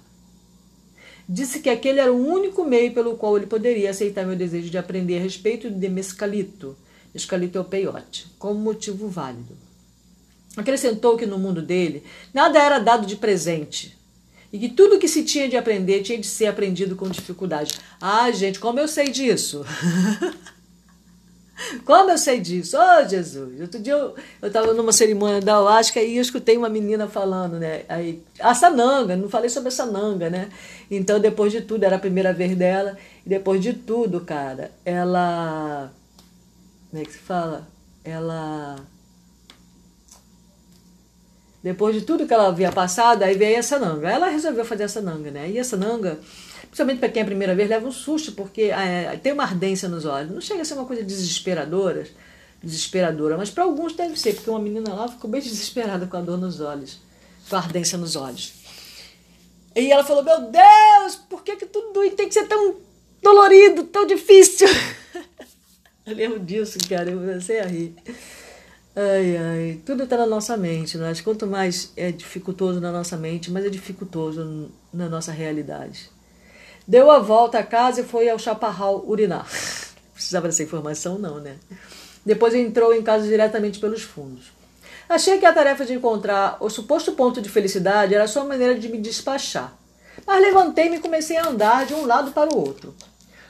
[1.29, 4.79] Disse que aquele era o único meio pelo qual ele poderia aceitar meu desejo de
[4.79, 6.75] aprender a respeito de mescalito,
[7.13, 9.55] mescalito é o peiote, como motivo válido.
[10.57, 13.95] Acrescentou que no mundo dele nada era dado de presente
[14.51, 17.75] e que tudo que se tinha de aprender tinha de ser aprendido com dificuldade.
[18.01, 19.65] Ah, gente, como eu sei disso?
[21.85, 22.77] Como eu sei disso?
[22.79, 23.61] Oh, Jesus!
[23.61, 27.83] Outro dia eu estava numa cerimônia da Oasca e eu escutei uma menina falando, né?
[27.89, 30.51] Aí, a Sananga, não falei sobre a Sananga, né?
[30.91, 35.93] Então, depois de tudo, era a primeira vez dela, e depois de tudo, cara, ela.
[36.91, 37.67] Como é que se fala?
[38.05, 38.77] Ela.
[41.63, 44.09] Depois de tudo que ela havia passado, aí veio a Sananga.
[44.09, 45.51] Ela resolveu fazer a Sananga, né?
[45.51, 46.19] E a Sananga
[46.69, 49.89] principalmente para quem é a primeira vez, leva um susto, porque é, tem uma ardência
[49.89, 50.31] nos olhos.
[50.31, 52.07] Não chega a ser uma coisa desesperadora,
[52.63, 56.21] desesperadora, mas para alguns deve ser, porque uma menina lá ficou bem desesperada com a
[56.21, 56.99] dor nos olhos,
[57.49, 58.55] com a ardência nos olhos.
[59.75, 62.77] E ela falou: Meu Deus, por que, que tudo tem que ser tão
[63.23, 64.69] dolorido, tão difícil?
[66.05, 67.95] Eu lembro disso, cara, eu comecei a rir.
[68.97, 73.51] Ai, ai, tudo está na nossa mente, mas quanto mais é dificultoso na nossa mente,
[73.51, 76.11] mais é dificultoso na nossa realidade.
[76.89, 79.47] Deu a volta à casa e foi ao chaparral urinar.
[80.15, 81.57] Precisava dessa informação, não, né?
[82.25, 84.51] Depois entrou em casa diretamente pelos fundos.
[85.07, 88.75] Achei que a tarefa de encontrar o suposto ponto de felicidade era a sua maneira
[88.75, 89.77] de me despachar.
[90.27, 92.95] Mas levantei-me e comecei a andar de um lado para o outro.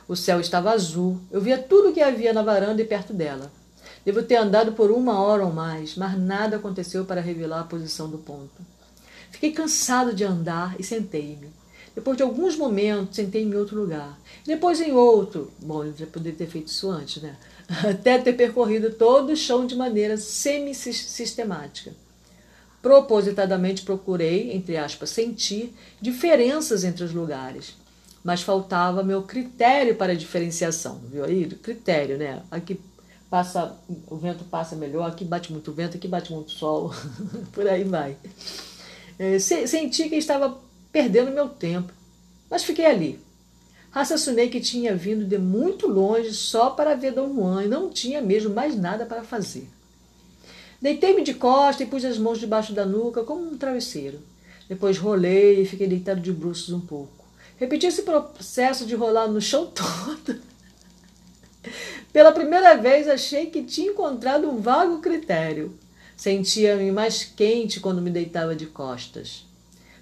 [0.09, 3.53] O céu estava azul, eu via tudo o que havia na varanda e perto dela.
[4.05, 8.09] Devo ter andado por uma hora ou mais, mas nada aconteceu para revelar a posição
[8.09, 8.66] do ponto.
[9.31, 11.58] Fiquei cansado de andar e sentei-me.
[11.99, 14.17] Depois de alguns momentos, sentei-me em outro lugar.
[14.47, 15.51] Depois em outro.
[15.59, 17.35] Bom, eu já poderia ter feito isso antes, né?
[17.91, 21.93] Até ter percorrido todo o chão de maneira semi-sistemática.
[22.81, 27.75] Propositadamente procurei, entre aspas, sentir diferenças entre os lugares.
[28.23, 31.01] Mas faltava meu critério para diferenciação.
[31.11, 31.47] Viu aí?
[31.47, 32.45] Critério, né?
[32.49, 32.81] Aqui
[33.29, 36.95] passa, o vento passa melhor, aqui bate muito vento, aqui bate muito sol.
[37.51, 38.17] Por aí vai.
[39.19, 41.92] É, senti que estava perdendo meu tempo.
[42.51, 43.20] Mas fiquei ali.
[43.90, 48.20] Raciocinei que tinha vindo de muito longe só para ver Dom Juan e não tinha
[48.20, 49.68] mesmo mais nada para fazer.
[50.81, 54.20] Deitei-me de costa e pus as mãos debaixo da nuca como um travesseiro.
[54.68, 57.24] Depois rolei e fiquei deitado de bruços um pouco.
[57.57, 60.40] Repeti esse processo de rolar no chão todo.
[62.12, 65.77] Pela primeira vez achei que tinha encontrado um vago critério.
[66.16, 69.48] Sentia-me mais quente quando me deitava de costas.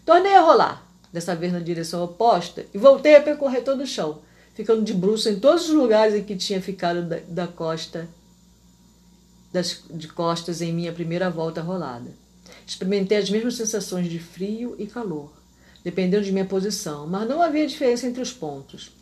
[0.07, 4.19] Tornei a rolar dessa vez na direção oposta, e voltei a percorrer todo o chão,
[4.55, 8.07] ficando de bruço em todos os lugares em que tinha ficado da, da costa,
[9.51, 12.11] das, de costas em minha primeira volta rolada.
[12.67, 15.33] Experimentei as mesmas sensações de frio e calor,
[15.83, 18.93] dependendo de minha posição, mas não havia diferença entre os pontos.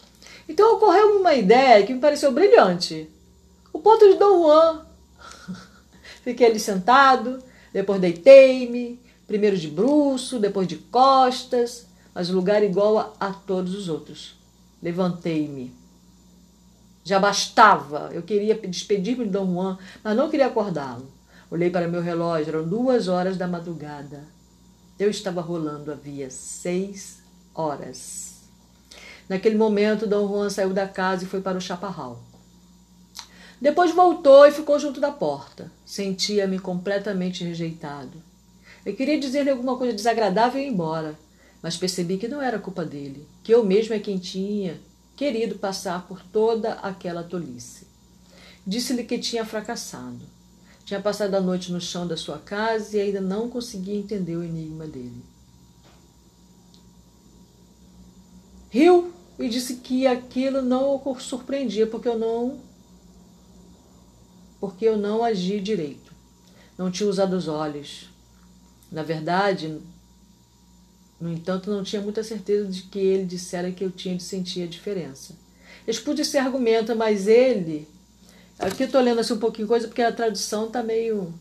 [0.49, 3.11] Então ocorreu uma ideia que me pareceu brilhante.
[3.73, 4.87] O ponto de Dom Juan.
[6.23, 13.13] Fiquei ali sentado, depois deitei-me, primeiro de bruço, depois de costas, mas lugar igual a,
[13.21, 14.35] a todos os outros.
[14.83, 15.75] Levantei-me.
[17.05, 18.11] Já bastava.
[18.13, 21.07] Eu queria despedir-me de Dom Juan, mas não queria acordá-lo.
[21.51, 24.25] Olhei para meu relógio, eram duas horas da madrugada.
[24.99, 27.19] Eu estava rolando havia seis
[27.55, 28.35] horas.
[29.29, 32.23] Naquele momento, Dom Juan saiu da casa e foi para o chaparral.
[33.61, 35.71] Depois voltou e ficou junto da porta.
[35.85, 38.23] Sentia-me completamente rejeitado.
[38.85, 41.19] Eu queria dizer-lhe alguma coisa desagradável e ir embora,
[41.63, 44.81] mas percebi que não era culpa dele, que eu mesmo é quem tinha
[45.17, 47.87] querido passar por toda aquela tolice.
[48.67, 50.21] Disse-lhe que tinha fracassado.
[50.85, 54.45] Tinha passado a noite no chão da sua casa e ainda não conseguia entender o
[54.45, 55.25] enigma dele.
[58.69, 62.61] Riu e disse que aquilo não o surpreendia porque eu não
[64.61, 66.13] porque eu não agi direito.
[66.77, 68.09] Não tinha usado os olhos.
[68.95, 69.81] Na verdade,
[71.21, 74.63] no entanto, não tinha muita certeza de que ele dissera que eu tinha de sentir
[74.63, 75.35] a diferença.
[75.87, 77.89] Expus esse argumento, mas ele.
[78.59, 81.35] Aqui eu estou lendo assim um pouquinho coisa, porque a tradução está meio.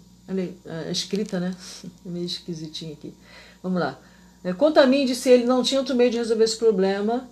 [0.88, 1.56] A escrita, né?
[2.04, 3.14] meio esquisitinha aqui.
[3.62, 4.00] Vamos lá.
[4.44, 7.30] É, quanto a mim, disse ele, não tinha outro meio de resolver esse problema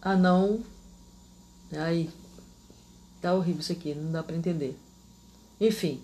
[0.00, 0.60] a não.
[1.72, 2.08] Aí,
[3.20, 4.78] Tá horrível isso aqui, não dá para entender.
[5.60, 6.00] Enfim.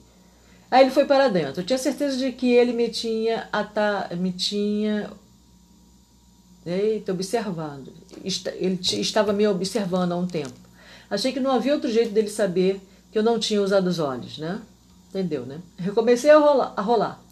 [0.72, 1.60] Aí ele foi para dentro.
[1.60, 5.10] Eu tinha certeza de que ele me tinha ata, me tinha
[6.64, 7.92] eita, observando.
[8.24, 10.54] Ele estava me observando há um tempo.
[11.10, 12.80] Achei que não havia outro jeito dele saber
[13.12, 14.62] que eu não tinha usado os olhos, né?
[15.10, 15.60] Entendeu, né?
[15.76, 17.22] Recomecei a rolar, a rolar,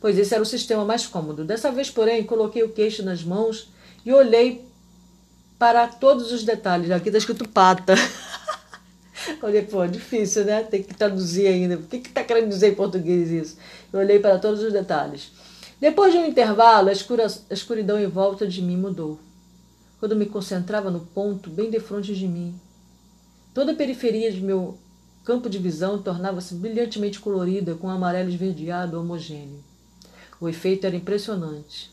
[0.00, 1.44] pois esse era o sistema mais cômodo.
[1.44, 3.68] Dessa vez, porém, coloquei o queixo nas mãos
[4.06, 4.64] e olhei
[5.58, 6.90] para todos os detalhes.
[6.90, 7.94] Aqui está escrito pata.
[9.42, 10.62] Olhei, pô, difícil, né?
[10.62, 11.76] Tem que traduzir ainda.
[11.76, 13.56] O que está querendo dizer em português isso?
[13.92, 15.32] Eu olhei para todos os detalhes.
[15.80, 19.18] Depois de um intervalo, a, escura, a escuridão em volta de mim mudou.
[19.98, 22.58] Quando me concentrava no ponto bem de frente de mim,
[23.52, 24.78] toda a periferia de meu
[25.24, 29.62] campo de visão tornava-se brilhantemente colorida com um amarelo esverdeado homogêneo.
[30.40, 31.90] O efeito era impressionante.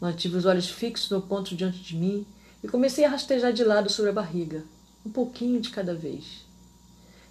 [0.00, 2.26] Mantive os olhos fixos no ponto diante de mim
[2.62, 4.64] e comecei a rastejar de lado sobre a barriga
[5.04, 6.44] um pouquinho de cada vez.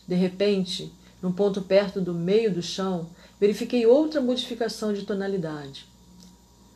[0.08, 5.88] De repente, num ponto perto do meio do chão, verifiquei outra modificação de tonalidade.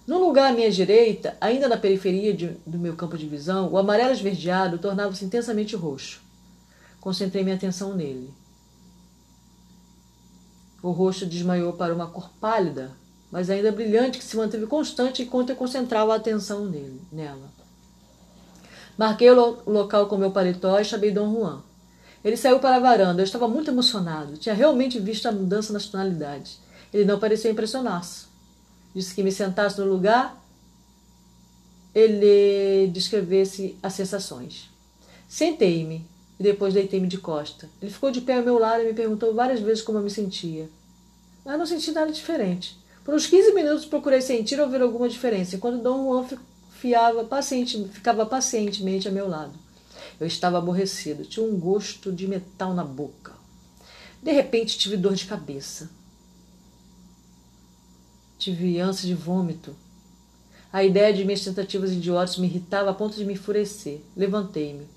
[0.07, 3.77] Num lugar à minha direita, ainda na periferia de, do meu campo de visão, o
[3.77, 6.21] amarelo esverdeado tornava-se intensamente roxo.
[7.01, 8.31] Concentrei minha atenção nele.
[10.83, 12.91] O rosto desmaiou para uma cor pálida,
[13.31, 17.54] mas ainda brilhante, que se manteve constante enquanto eu concentrava a atenção nele, nela.
[18.97, 21.61] Marquei o local com meu paletó e chamei Dom Juan.
[22.23, 23.21] Ele saiu para a varanda.
[23.21, 24.37] Eu estava muito emocionado.
[24.37, 26.59] Tinha realmente visto a mudança nas tonalidades.
[26.93, 28.25] Ele não parecia impressionar-se.
[28.95, 30.41] Disse que me sentasse no lugar,
[31.93, 34.69] ele descrevesse as sensações.
[35.27, 36.07] Sentei-me
[36.39, 37.69] e depois deitei-me de costa.
[37.81, 40.09] Ele ficou de pé ao meu lado e me perguntou várias vezes como eu me
[40.09, 40.69] sentia.
[41.43, 42.77] Mas não senti nada diferente.
[43.03, 46.25] Por uns 15 minutos procurei sentir ou ver alguma diferença, enquanto Dom Juan
[46.79, 49.53] fiava paciente, ficava pacientemente a meu lado.
[50.19, 53.33] Eu estava aborrecido, tinha um gosto de metal na boca.
[54.21, 55.89] De repente tive dor de cabeça.
[58.37, 59.75] Tive ânsia de vômito.
[60.71, 64.01] A ideia de minhas tentativas idiotas me irritava a ponto de me enfurecer.
[64.15, 64.87] Levantei-me.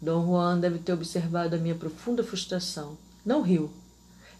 [0.00, 2.98] Dom Juan deve ter observado a minha profunda frustração.
[3.24, 3.70] Não riu.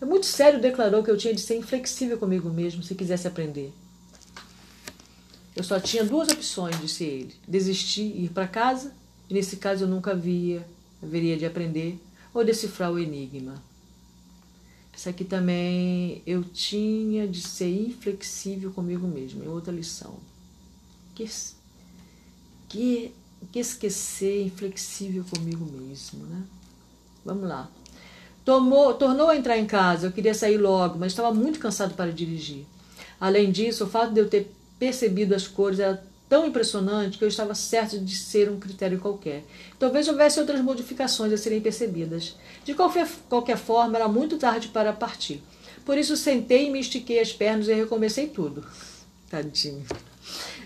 [0.00, 3.72] É muito sério declarou que eu tinha de ser inflexível comigo mesmo se quisesse aprender.
[5.54, 8.94] Eu só tinha duas opções, disse ele: desistir e ir para casa,
[9.28, 10.66] e nesse caso eu nunca havia,
[11.02, 11.98] haveria de aprender,
[12.32, 13.62] ou decifrar o enigma.
[14.96, 20.18] Isso aqui também eu tinha de ser inflexível comigo mesmo, é outra lição.
[21.14, 21.28] Que,
[22.68, 23.12] que,
[23.50, 26.42] que esquecer inflexível comigo mesmo, né?
[27.24, 27.70] Vamos lá.
[28.44, 32.10] Tomou, tornou a entrar em casa, eu queria sair logo, mas estava muito cansado para
[32.10, 32.64] dirigir.
[33.20, 37.28] Além disso, o fato de eu ter percebido as cores era tão impressionante que eu
[37.28, 39.44] estava certo de ser um critério qualquer.
[39.78, 42.34] Talvez houvesse outras modificações a serem percebidas.
[42.64, 45.40] De qualquer, qualquer forma, era muito tarde para partir.
[45.84, 48.66] Por isso sentei e me estiquei as pernas e recomecei tudo.
[49.30, 49.84] Tadinho.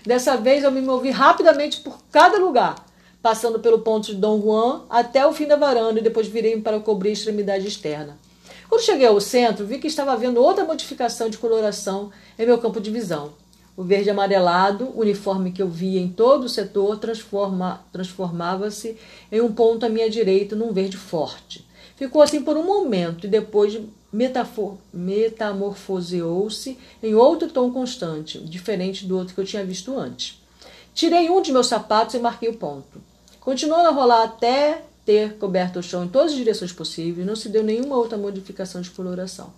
[0.03, 2.87] Dessa vez eu me movi rapidamente por cada lugar,
[3.21, 6.79] passando pelo ponto de Dom Juan até o fim da varanda e depois virei para
[6.79, 8.17] cobrir a extremidade externa.
[8.67, 12.81] Quando cheguei ao centro, vi que estava havendo outra modificação de coloração em meu campo
[12.81, 13.33] de visão.
[13.77, 18.97] O verde amarelado, uniforme que eu via em todo o setor, transforma, transformava-se
[19.31, 21.63] em um ponto à minha direita num verde forte.
[21.95, 23.79] Ficou assim por um momento e depois
[24.91, 30.41] metamorfoseou-se em outro tom constante, diferente do outro que eu tinha visto antes.
[30.95, 32.99] Tirei um de meus sapatos e marquei o ponto.
[33.39, 37.47] Continuou a rolar até ter coberto o chão em todas as direções possíveis, não se
[37.47, 39.53] deu nenhuma outra modificação de coloração.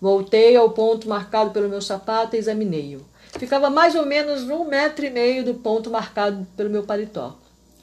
[0.00, 3.06] Voltei ao ponto marcado pelo meu sapato e examinei-o.
[3.38, 7.38] Ficava mais ou menos um metro e meio do ponto marcado pelo meu paletó,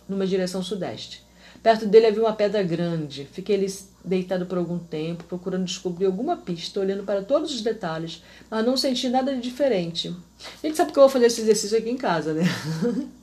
[0.07, 1.23] numa direção sudeste.
[1.61, 3.27] Perto dele havia uma pedra grande.
[3.31, 3.67] Fiquei ali
[4.03, 8.75] deitado por algum tempo, procurando descobrir alguma pista, olhando para todos os detalhes, mas não
[8.75, 10.13] senti nada de diferente.
[10.61, 12.43] A gente sabe que eu vou fazer esse exercício aqui em casa, né?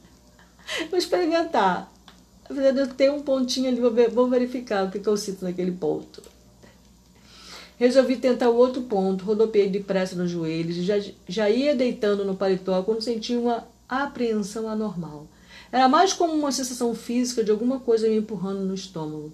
[0.88, 1.92] vou experimentar.
[2.48, 5.72] Eu tenho um pontinho ali, vou, ver, vou verificar o que, que eu sinto naquele
[5.72, 6.22] ponto.
[7.80, 12.36] Resolvi tentar o outro ponto, rodopiei depressa nos joelhos e já, já ia deitando no
[12.36, 15.26] paletó quando senti uma apreensão anormal.
[15.72, 19.32] Era mais como uma sensação física de alguma coisa me empurrando no estômago.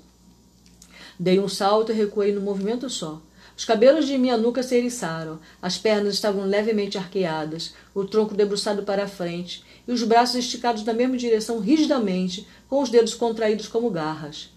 [1.18, 3.20] Dei um salto e recuei no movimento só.
[3.58, 8.84] Os cabelos de minha nuca se eriçaram, as pernas estavam levemente arqueadas, o tronco debruçado
[8.84, 13.66] para a frente e os braços esticados na mesma direção rigidamente, com os dedos contraídos
[13.66, 14.50] como garras.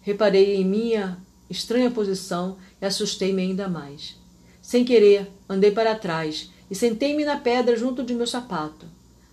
[0.00, 1.18] Reparei em minha
[1.52, 4.16] estranha posição e assustei-me ainda mais.
[4.60, 8.86] Sem querer, andei para trás e sentei-me na pedra junto de meu sapato.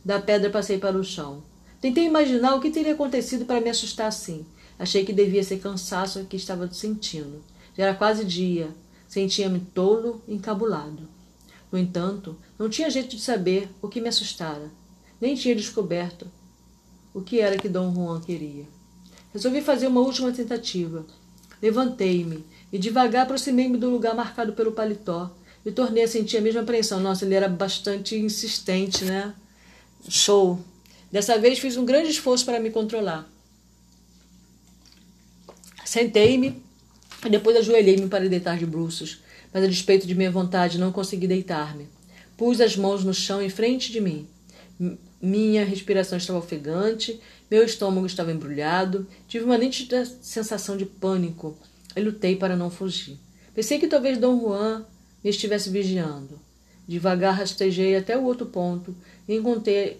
[0.03, 1.43] Da pedra passei para o chão.
[1.81, 4.45] Tentei imaginar o que teria acontecido para me assustar assim.
[4.77, 7.41] Achei que devia ser cansaço que estava sentindo.
[7.77, 8.69] Já era quase dia.
[9.07, 11.07] Sentia-me tolo e encabulado.
[11.71, 14.71] No entanto, não tinha jeito de saber o que me assustara.
[15.21, 16.27] Nem tinha descoberto
[17.13, 18.65] o que era que Dom Juan queria.
[19.33, 21.05] Resolvi fazer uma última tentativa.
[21.61, 25.29] Levantei-me e devagar aproximei-me do lugar marcado pelo paletó
[25.65, 26.99] e tornei a sentir a mesma apreensão.
[26.99, 29.33] Nossa, ele era bastante insistente, né?
[30.07, 30.59] Show!
[31.11, 33.27] Dessa vez fiz um grande esforço para me controlar.
[35.83, 36.61] Sentei-me
[37.25, 39.19] e depois ajoelhei-me para deitar de bruços,
[39.51, 41.87] mas a despeito de minha vontade não consegui deitar-me.
[42.37, 44.27] Pus as mãos no chão em frente de mim.
[45.21, 47.19] Minha respiração estava ofegante,
[47.49, 51.57] meu estômago estava embrulhado, tive uma nítida sensação de pânico
[51.95, 53.17] e lutei para não fugir.
[53.55, 54.85] Pensei que talvez Dom Juan
[55.23, 56.39] me estivesse vigiando.
[56.87, 58.95] Devagar rastejei até o outro ponto
[59.27, 59.39] e,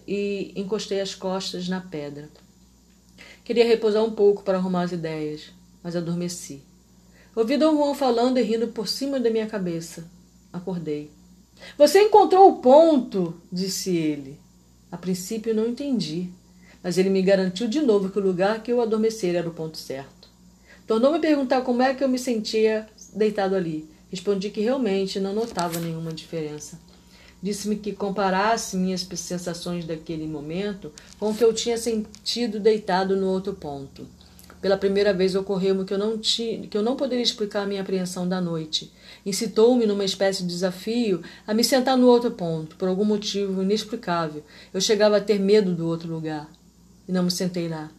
[0.06, 2.28] e encostei as costas na pedra.
[3.44, 6.62] Queria repousar um pouco para arrumar as ideias, mas adormeci.
[7.34, 10.10] Ouvi Dom Juan falando e rindo por cima da minha cabeça.
[10.52, 11.10] Acordei.
[11.76, 14.38] Você encontrou o ponto, disse ele.
[14.90, 16.28] A princípio não entendi,
[16.82, 19.76] mas ele me garantiu de novo que o lugar que eu adormecera era o ponto
[19.76, 20.28] certo.
[20.86, 23.88] Tornou-me perguntar como é que eu me sentia deitado ali.
[24.10, 26.80] Respondi que realmente não notava nenhuma diferença.
[27.42, 33.28] Disse-me que comparasse minhas sensações daquele momento com o que eu tinha sentido deitado no
[33.28, 34.06] outro ponto.
[34.60, 37.80] Pela primeira vez ocorreu-me que eu não tinha, que eu não poderia explicar a minha
[37.80, 38.92] apreensão da noite.
[39.24, 44.42] Incitou-me numa espécie de desafio a me sentar no outro ponto, por algum motivo inexplicável.
[44.74, 46.50] Eu chegava a ter medo do outro lugar
[47.10, 47.90] e não me sentei lá.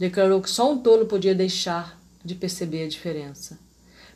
[0.00, 3.56] Declarou que só um tolo podia deixar de perceber a diferença.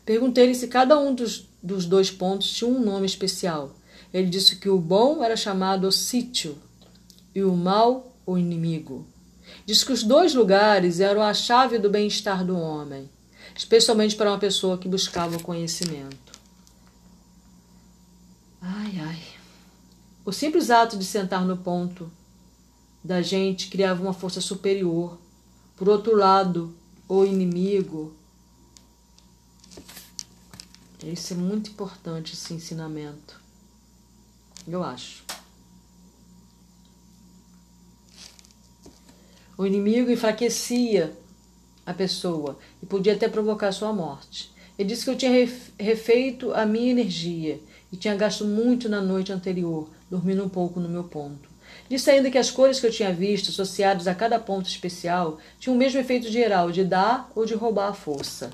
[0.05, 3.77] Perguntei-lhe se cada um dos, dos dois pontos tinha um nome especial.
[4.13, 6.59] Ele disse que o bom era chamado o sítio
[7.33, 9.07] e o mal o inimigo.
[9.65, 13.09] Diz que os dois lugares eram a chave do bem-estar do homem,
[13.55, 16.33] especialmente para uma pessoa que buscava conhecimento.
[18.61, 19.23] Ai, ai.
[20.25, 22.11] O simples ato de sentar no ponto
[23.03, 25.19] da gente criava uma força superior.
[25.77, 26.75] Por outro lado,
[27.09, 28.15] o inimigo.
[31.05, 33.41] Isso é muito importante, esse ensinamento.
[34.67, 35.25] Eu acho.
[39.59, 41.17] O inimigo enfraquecia
[41.85, 44.53] a pessoa e podia até provocar sua morte.
[44.79, 45.49] Ele disse que eu tinha
[45.79, 47.61] refeito a minha energia
[47.93, 51.52] e tinha gasto muito na noite anterior, dormindo um pouco no meu ponto.
[51.93, 55.77] Disse ainda que as cores que eu tinha visto, associadas a cada ponto especial, tinham
[55.77, 58.51] o mesmo efeito geral, de dar ou de roubar a força.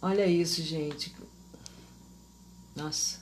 [0.00, 1.14] Olha isso, gente.
[2.74, 3.18] Nossa.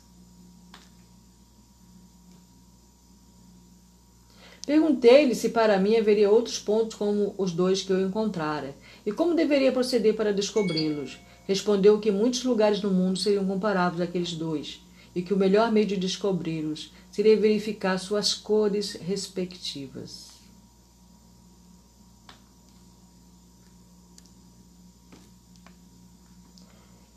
[4.64, 8.72] Perguntei-lhe se para mim haveria outros pontos como os dois que eu encontrara,
[9.04, 11.18] e como deveria proceder para descobri-los.
[11.44, 14.80] Respondeu que muitos lugares no mundo seriam comparáveis àqueles dois,
[15.14, 20.38] e que o melhor meio de descobri-los seria verificar suas cores respectivas.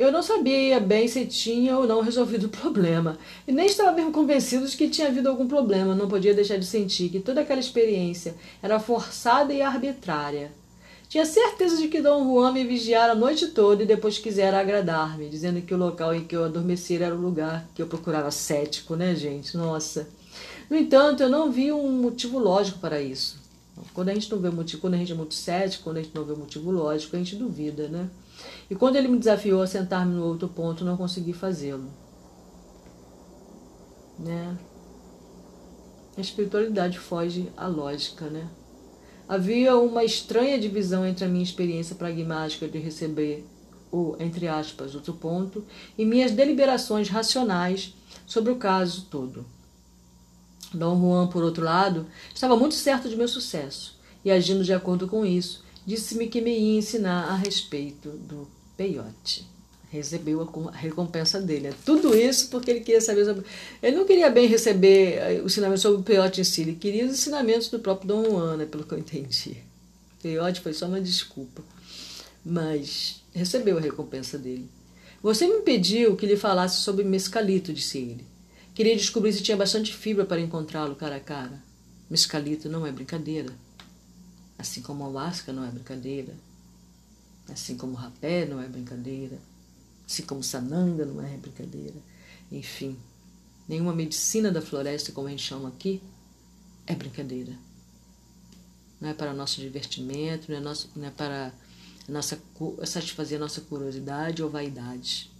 [0.01, 4.11] Eu não sabia bem se tinha ou não resolvido o problema, e nem estava mesmo
[4.11, 5.93] convencido de que tinha havido algum problema.
[5.93, 8.33] Não podia deixar de sentir que toda aquela experiência
[8.63, 10.51] era forçada e arbitrária.
[11.11, 15.27] Tinha certeza de que Dom Juan me vigiara a noite toda e depois quisera agradar-me,
[15.27, 18.95] dizendo que o local em que eu adormecera era o lugar que eu procurava cético,
[18.95, 19.57] né, gente?
[19.57, 20.07] Nossa.
[20.69, 23.41] No entanto, eu não vi um motivo lógico para isso.
[23.93, 26.15] Quando a gente não vê motivo, quando a gente é muito cético, quando a gente
[26.15, 28.09] não vê motivo lógico, a gente duvida, né?
[28.69, 31.91] E quando ele me desafiou a sentar-me no outro ponto, não consegui fazê-lo.
[34.17, 34.57] Né?
[36.17, 38.47] A espiritualidade foge à lógica, né?
[39.31, 43.45] Havia uma estranha divisão entre a minha experiência pragmática de receber
[43.89, 45.65] o, entre aspas, outro ponto,
[45.97, 47.93] e minhas deliberações racionais
[48.27, 49.45] sobre o caso todo.
[50.73, 55.07] Dom Juan, por outro lado, estava muito certo de meu sucesso e, agindo de acordo
[55.07, 59.47] com isso, disse-me que me ia ensinar a respeito do peiote.
[59.91, 61.67] Recebeu a recompensa dele.
[61.67, 63.43] É tudo isso porque ele queria saber sobre.
[63.83, 67.05] Ele não queria bem receber eh, o ensinamento sobre o peiote em si, ele queria
[67.05, 69.57] os ensinamentos do próprio Dom Juan, né, pelo que eu entendi.
[70.17, 71.61] O peiote foi só uma desculpa.
[72.43, 74.69] Mas recebeu a recompensa dele.
[75.21, 78.25] Você me pediu que lhe falasse sobre mescalito, disse ele.
[78.73, 81.61] Queria descobrir se tinha bastante fibra para encontrá-lo cara a cara.
[82.09, 83.53] Mescalito não é brincadeira.
[84.57, 86.33] Assim como a Huasca não é brincadeira.
[87.51, 89.37] Assim como o rapé não é brincadeira.
[90.11, 91.95] Assim como sananga não é brincadeira.
[92.51, 92.99] Enfim,
[93.65, 96.03] nenhuma medicina da floresta, como a gente chama aqui,
[96.85, 97.57] é brincadeira.
[98.99, 101.53] Não é para nosso divertimento, não é, nosso, não é para
[102.09, 102.37] nossa,
[102.85, 105.31] satisfazer a nossa curiosidade ou vaidade.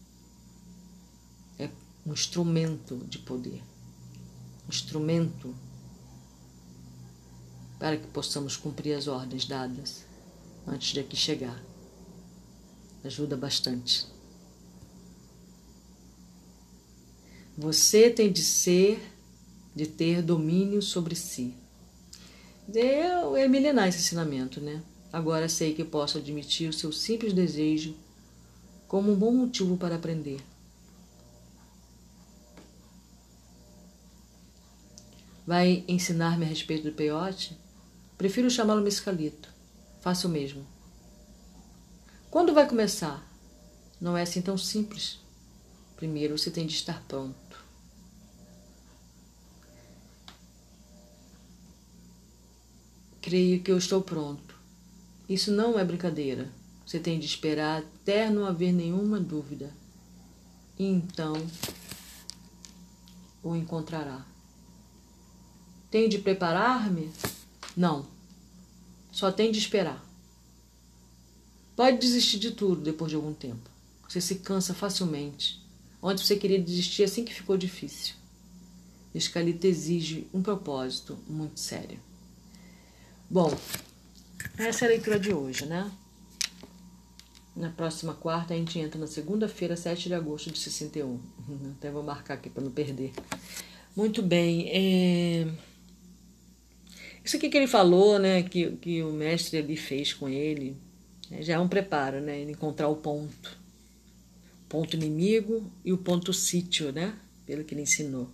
[1.60, 1.70] É
[2.06, 3.62] um instrumento de poder.
[4.68, 5.54] Um instrumento
[7.78, 10.06] para que possamos cumprir as ordens dadas
[10.66, 11.62] antes de aqui chegar.
[13.04, 14.21] Ajuda bastante.
[17.62, 19.00] Você tem de ser,
[19.76, 21.54] de ter domínio sobre si.
[22.74, 24.82] É, é milenar esse ensinamento, né?
[25.14, 27.96] Agora sei que posso admitir o seu simples desejo
[28.88, 30.42] como um bom motivo para aprender.
[35.46, 37.56] Vai ensinar-me a respeito do peiote?
[38.18, 39.54] Prefiro chamá-lo mescalito.
[40.00, 40.66] Faça o mesmo.
[42.32, 43.24] Quando vai começar?
[44.02, 45.20] Não é assim tão simples.
[45.96, 47.41] Primeiro você tem de estar pronto.
[53.32, 54.60] Creio que eu estou pronto.
[55.30, 56.52] Isso não é brincadeira.
[56.86, 59.74] Você tem de esperar até não haver nenhuma dúvida.
[60.78, 61.32] E então
[63.42, 64.26] o encontrará.
[65.90, 67.10] Tenho de preparar-me?
[67.74, 68.06] Não.
[69.14, 70.06] Só tem de esperar.
[71.74, 73.70] Pode desistir de tudo depois de algum tempo.
[74.10, 75.66] Você se cansa facilmente.
[76.02, 78.14] Onde você queria desistir assim que ficou difícil.
[79.16, 82.11] Escalita exige um propósito muito sério.
[83.32, 83.50] Bom,
[84.58, 85.90] essa é a leitura de hoje, né?
[87.56, 91.18] Na próxima quarta a gente entra na segunda-feira, 7 de agosto de 61.
[91.78, 93.14] Até vou marcar aqui para não perder.
[93.96, 94.68] Muito bem.
[94.70, 95.48] É...
[97.24, 98.44] Isso aqui que ele falou, né?
[98.44, 100.76] Que, que o mestre ali fez com ele,
[101.30, 102.38] né, já é um preparo, né?
[102.38, 103.58] Ele encontrar o ponto.
[104.68, 107.18] Ponto inimigo e o ponto sítio, né?
[107.46, 108.30] Pelo que ele ensinou.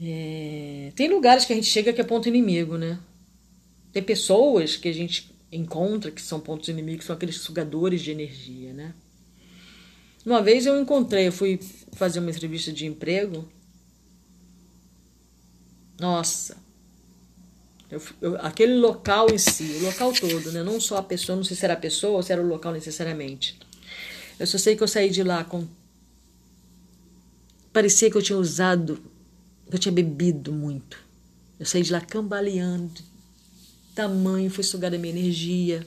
[0.00, 0.92] É...
[0.94, 2.98] Tem lugares que a gente chega que é ponto inimigo, né?
[3.92, 8.72] Tem pessoas que a gente encontra que são pontos inimigos, são aqueles sugadores de energia,
[8.72, 8.94] né?
[10.24, 11.60] Uma vez eu encontrei, eu fui
[11.92, 13.48] fazer uma entrevista de emprego.
[15.98, 16.56] Nossa,
[17.90, 20.62] eu, eu, aquele local em si, o local todo, né?
[20.62, 22.72] Não só a pessoa, não sei se era a pessoa ou se era o local
[22.72, 23.58] necessariamente.
[24.38, 25.66] Eu só sei que eu saí de lá com.
[27.72, 29.00] Parecia que eu tinha usado,
[29.70, 30.98] eu tinha bebido muito.
[31.58, 33.00] Eu saí de lá cambaleando,
[33.94, 35.86] tamanho foi sugada a minha energia.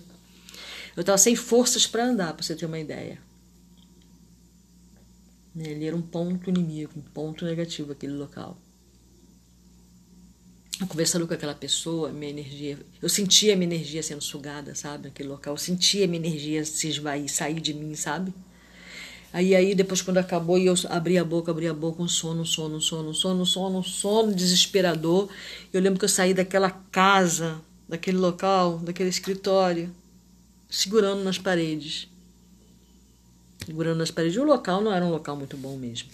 [0.95, 3.19] Eu estava sem forças para andar, para você ter uma ideia.
[5.55, 8.57] Ele era um ponto inimigo, um ponto negativo aquele local.
[10.79, 15.05] Eu conversando com aquela pessoa, minha energia, eu sentia a minha energia sendo sugada, sabe,
[15.05, 15.53] naquele local.
[15.53, 18.33] Eu sentia a minha energia se esvair, sair de mim, sabe?
[19.31, 22.45] Aí, aí depois quando acabou, eu abri a boca, abri a boca, um sono, um
[22.45, 25.29] sono, um sono, um sono, um sono, um sono desesperador.
[25.71, 29.91] Eu lembro que eu saí daquela casa daquele local, daquele escritório,
[30.69, 32.07] segurando nas paredes.
[33.65, 34.37] Segurando nas paredes.
[34.37, 36.09] O local não era um local muito bom mesmo.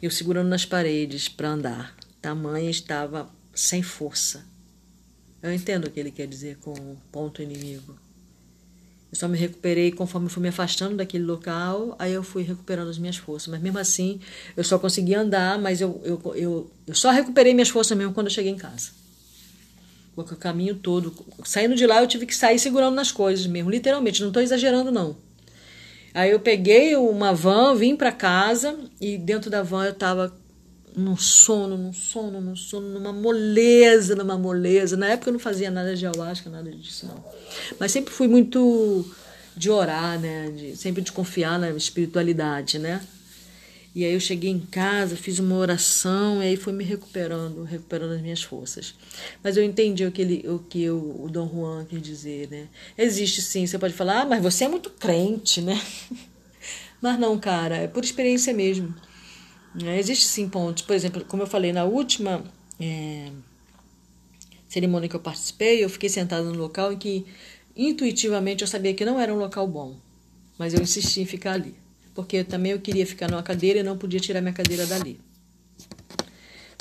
[0.00, 1.96] Eu segurando nas paredes para andar.
[2.22, 4.44] Tamanha estava sem força.
[5.42, 7.96] Eu entendo o que ele quer dizer com ponto inimigo.
[9.12, 12.98] Eu só me recuperei conforme fui me afastando daquele local, aí eu fui recuperando as
[12.98, 13.48] minhas forças.
[13.48, 14.18] Mas mesmo assim,
[14.56, 18.28] eu só consegui andar, mas eu, eu, eu, eu só recuperei minhas forças mesmo quando
[18.28, 19.02] eu cheguei em casa
[20.16, 21.14] o caminho todo.
[21.44, 24.90] Saindo de lá, eu tive que sair segurando nas coisas mesmo, literalmente, não estou exagerando,
[24.90, 25.16] não.
[26.14, 30.34] Aí eu peguei uma van, vim para casa e dentro da van eu estava
[30.96, 34.96] num sono, num sono, num sono, numa moleza, numa moleza.
[34.96, 37.24] Na época eu não fazia nada de ayahuasca, nada disso, não.
[37.78, 39.04] Mas sempre fui muito
[39.56, 40.50] de orar, né?
[40.50, 43.00] De, sempre de confiar na espiritualidade, né?
[43.94, 48.12] E aí eu cheguei em casa, fiz uma oração e aí foi me recuperando, recuperando
[48.12, 48.94] as minhas forças.
[49.42, 52.68] Mas eu entendi o que, ele, o, que o, Dom Juan quis dizer, né?
[52.96, 55.78] Existe sim, você pode falar, ah, mas você é muito crente, né?
[57.02, 58.94] mas não, cara, é por experiência mesmo.
[59.84, 60.82] É, existe sim pontos.
[60.82, 62.44] Por exemplo, como eu falei na última
[62.80, 63.30] é,
[64.68, 67.24] cerimônia que eu participei, eu fiquei sentada no local em que
[67.76, 69.96] intuitivamente eu sabia que não era um local bom.
[70.58, 71.82] Mas eu insisti em ficar ali
[72.14, 75.18] porque também eu queria ficar numa cadeira e não podia tirar minha cadeira dali.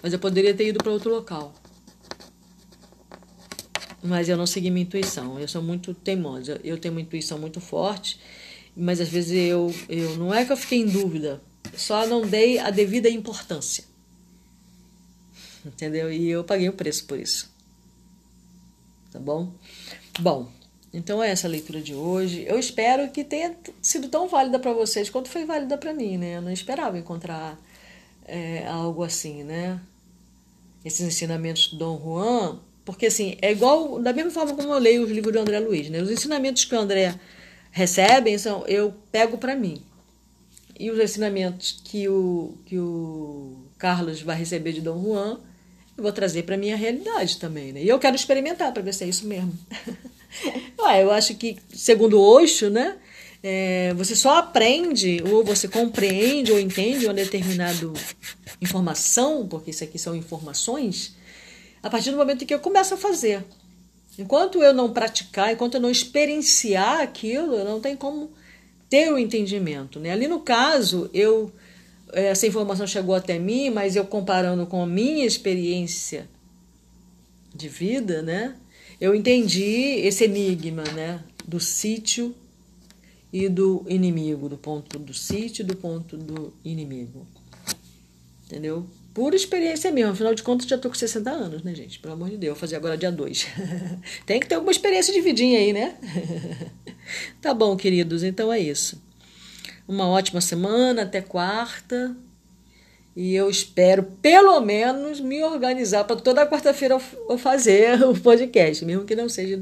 [0.04, 1.54] Mas eu poderia ter ido para outro local.
[4.04, 5.40] Mas eu não segui minha intuição.
[5.40, 6.60] Eu sou muito teimosa.
[6.64, 8.20] Eu tenho uma intuição muito forte,
[8.76, 11.42] mas às vezes eu, eu não é que eu fiquei em dúvida,
[11.76, 13.84] só não dei a devida importância.
[15.66, 16.12] Entendeu?
[16.12, 17.50] E eu paguei o preço por isso.
[19.12, 19.54] Tá bom?
[20.20, 20.50] Bom,
[20.94, 22.44] então, é essa a leitura de hoje.
[22.48, 26.38] Eu espero que tenha sido tão válida para vocês quanto foi válida para mim, né?
[26.38, 27.58] Eu não esperava encontrar
[28.26, 29.80] é, algo assim, né?
[30.84, 35.04] Esses ensinamentos do Dom Juan, porque assim, é igual, da mesma forma como eu leio
[35.04, 36.02] os livros do André Luiz, né?
[36.02, 37.18] Os ensinamentos que o André
[37.72, 39.82] recebe, são, eu pego para mim.
[40.82, 45.40] E os ensinamentos que o, que o Carlos vai receber de Dom Juan,
[45.96, 47.84] eu vou trazer para minha realidade também, né?
[47.84, 49.54] E eu quero experimentar para ver se é isso mesmo.
[50.82, 52.98] Ué, eu acho que, segundo Osho, né?
[53.44, 57.94] É, você só aprende ou você compreende ou entende uma determinada
[58.60, 61.16] informação, porque isso aqui são informações,
[61.84, 63.46] a partir do momento em que eu começo a fazer.
[64.18, 68.32] Enquanto eu não praticar, enquanto eu não experienciar aquilo, eu não tenho como
[68.92, 70.00] ter o entendimento.
[70.00, 70.12] Né?
[70.12, 71.52] Ali no caso, eu
[72.14, 76.28] essa informação chegou até mim, mas eu comparando com a minha experiência
[77.56, 78.54] de vida, né?
[79.02, 82.36] eu entendi esse enigma, né, do sítio
[83.34, 87.26] e do inimigo, do ponto do sítio e do ponto do inimigo.
[88.46, 88.86] Entendeu?
[89.12, 92.00] Por experiência mesmo, afinal de contas já tô com 60 anos, né, gente?
[92.00, 93.48] Pelo amor de Deus, vou fazer agora dia 2.
[94.26, 95.98] Tem que ter alguma experiência de vidinha aí, né?
[97.42, 99.02] tá bom, queridos, então é isso.
[99.88, 102.16] Uma ótima semana, até quarta.
[103.16, 106.98] E eu espero, pelo menos, me organizar para toda quarta-feira
[107.30, 109.62] eu fazer o podcast, mesmo que não seja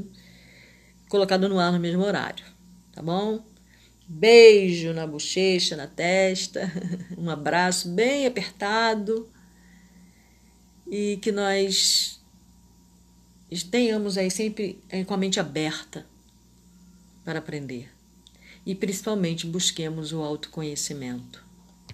[1.08, 2.44] colocado no ar no mesmo horário.
[2.92, 3.44] Tá bom?
[4.06, 6.70] Beijo na bochecha, na testa,
[7.16, 9.28] um abraço bem apertado
[10.90, 12.20] e que nós
[13.70, 16.09] tenhamos aí sempre com a mente aberta
[17.30, 17.88] para aprender.
[18.66, 21.40] E principalmente busquemos o autoconhecimento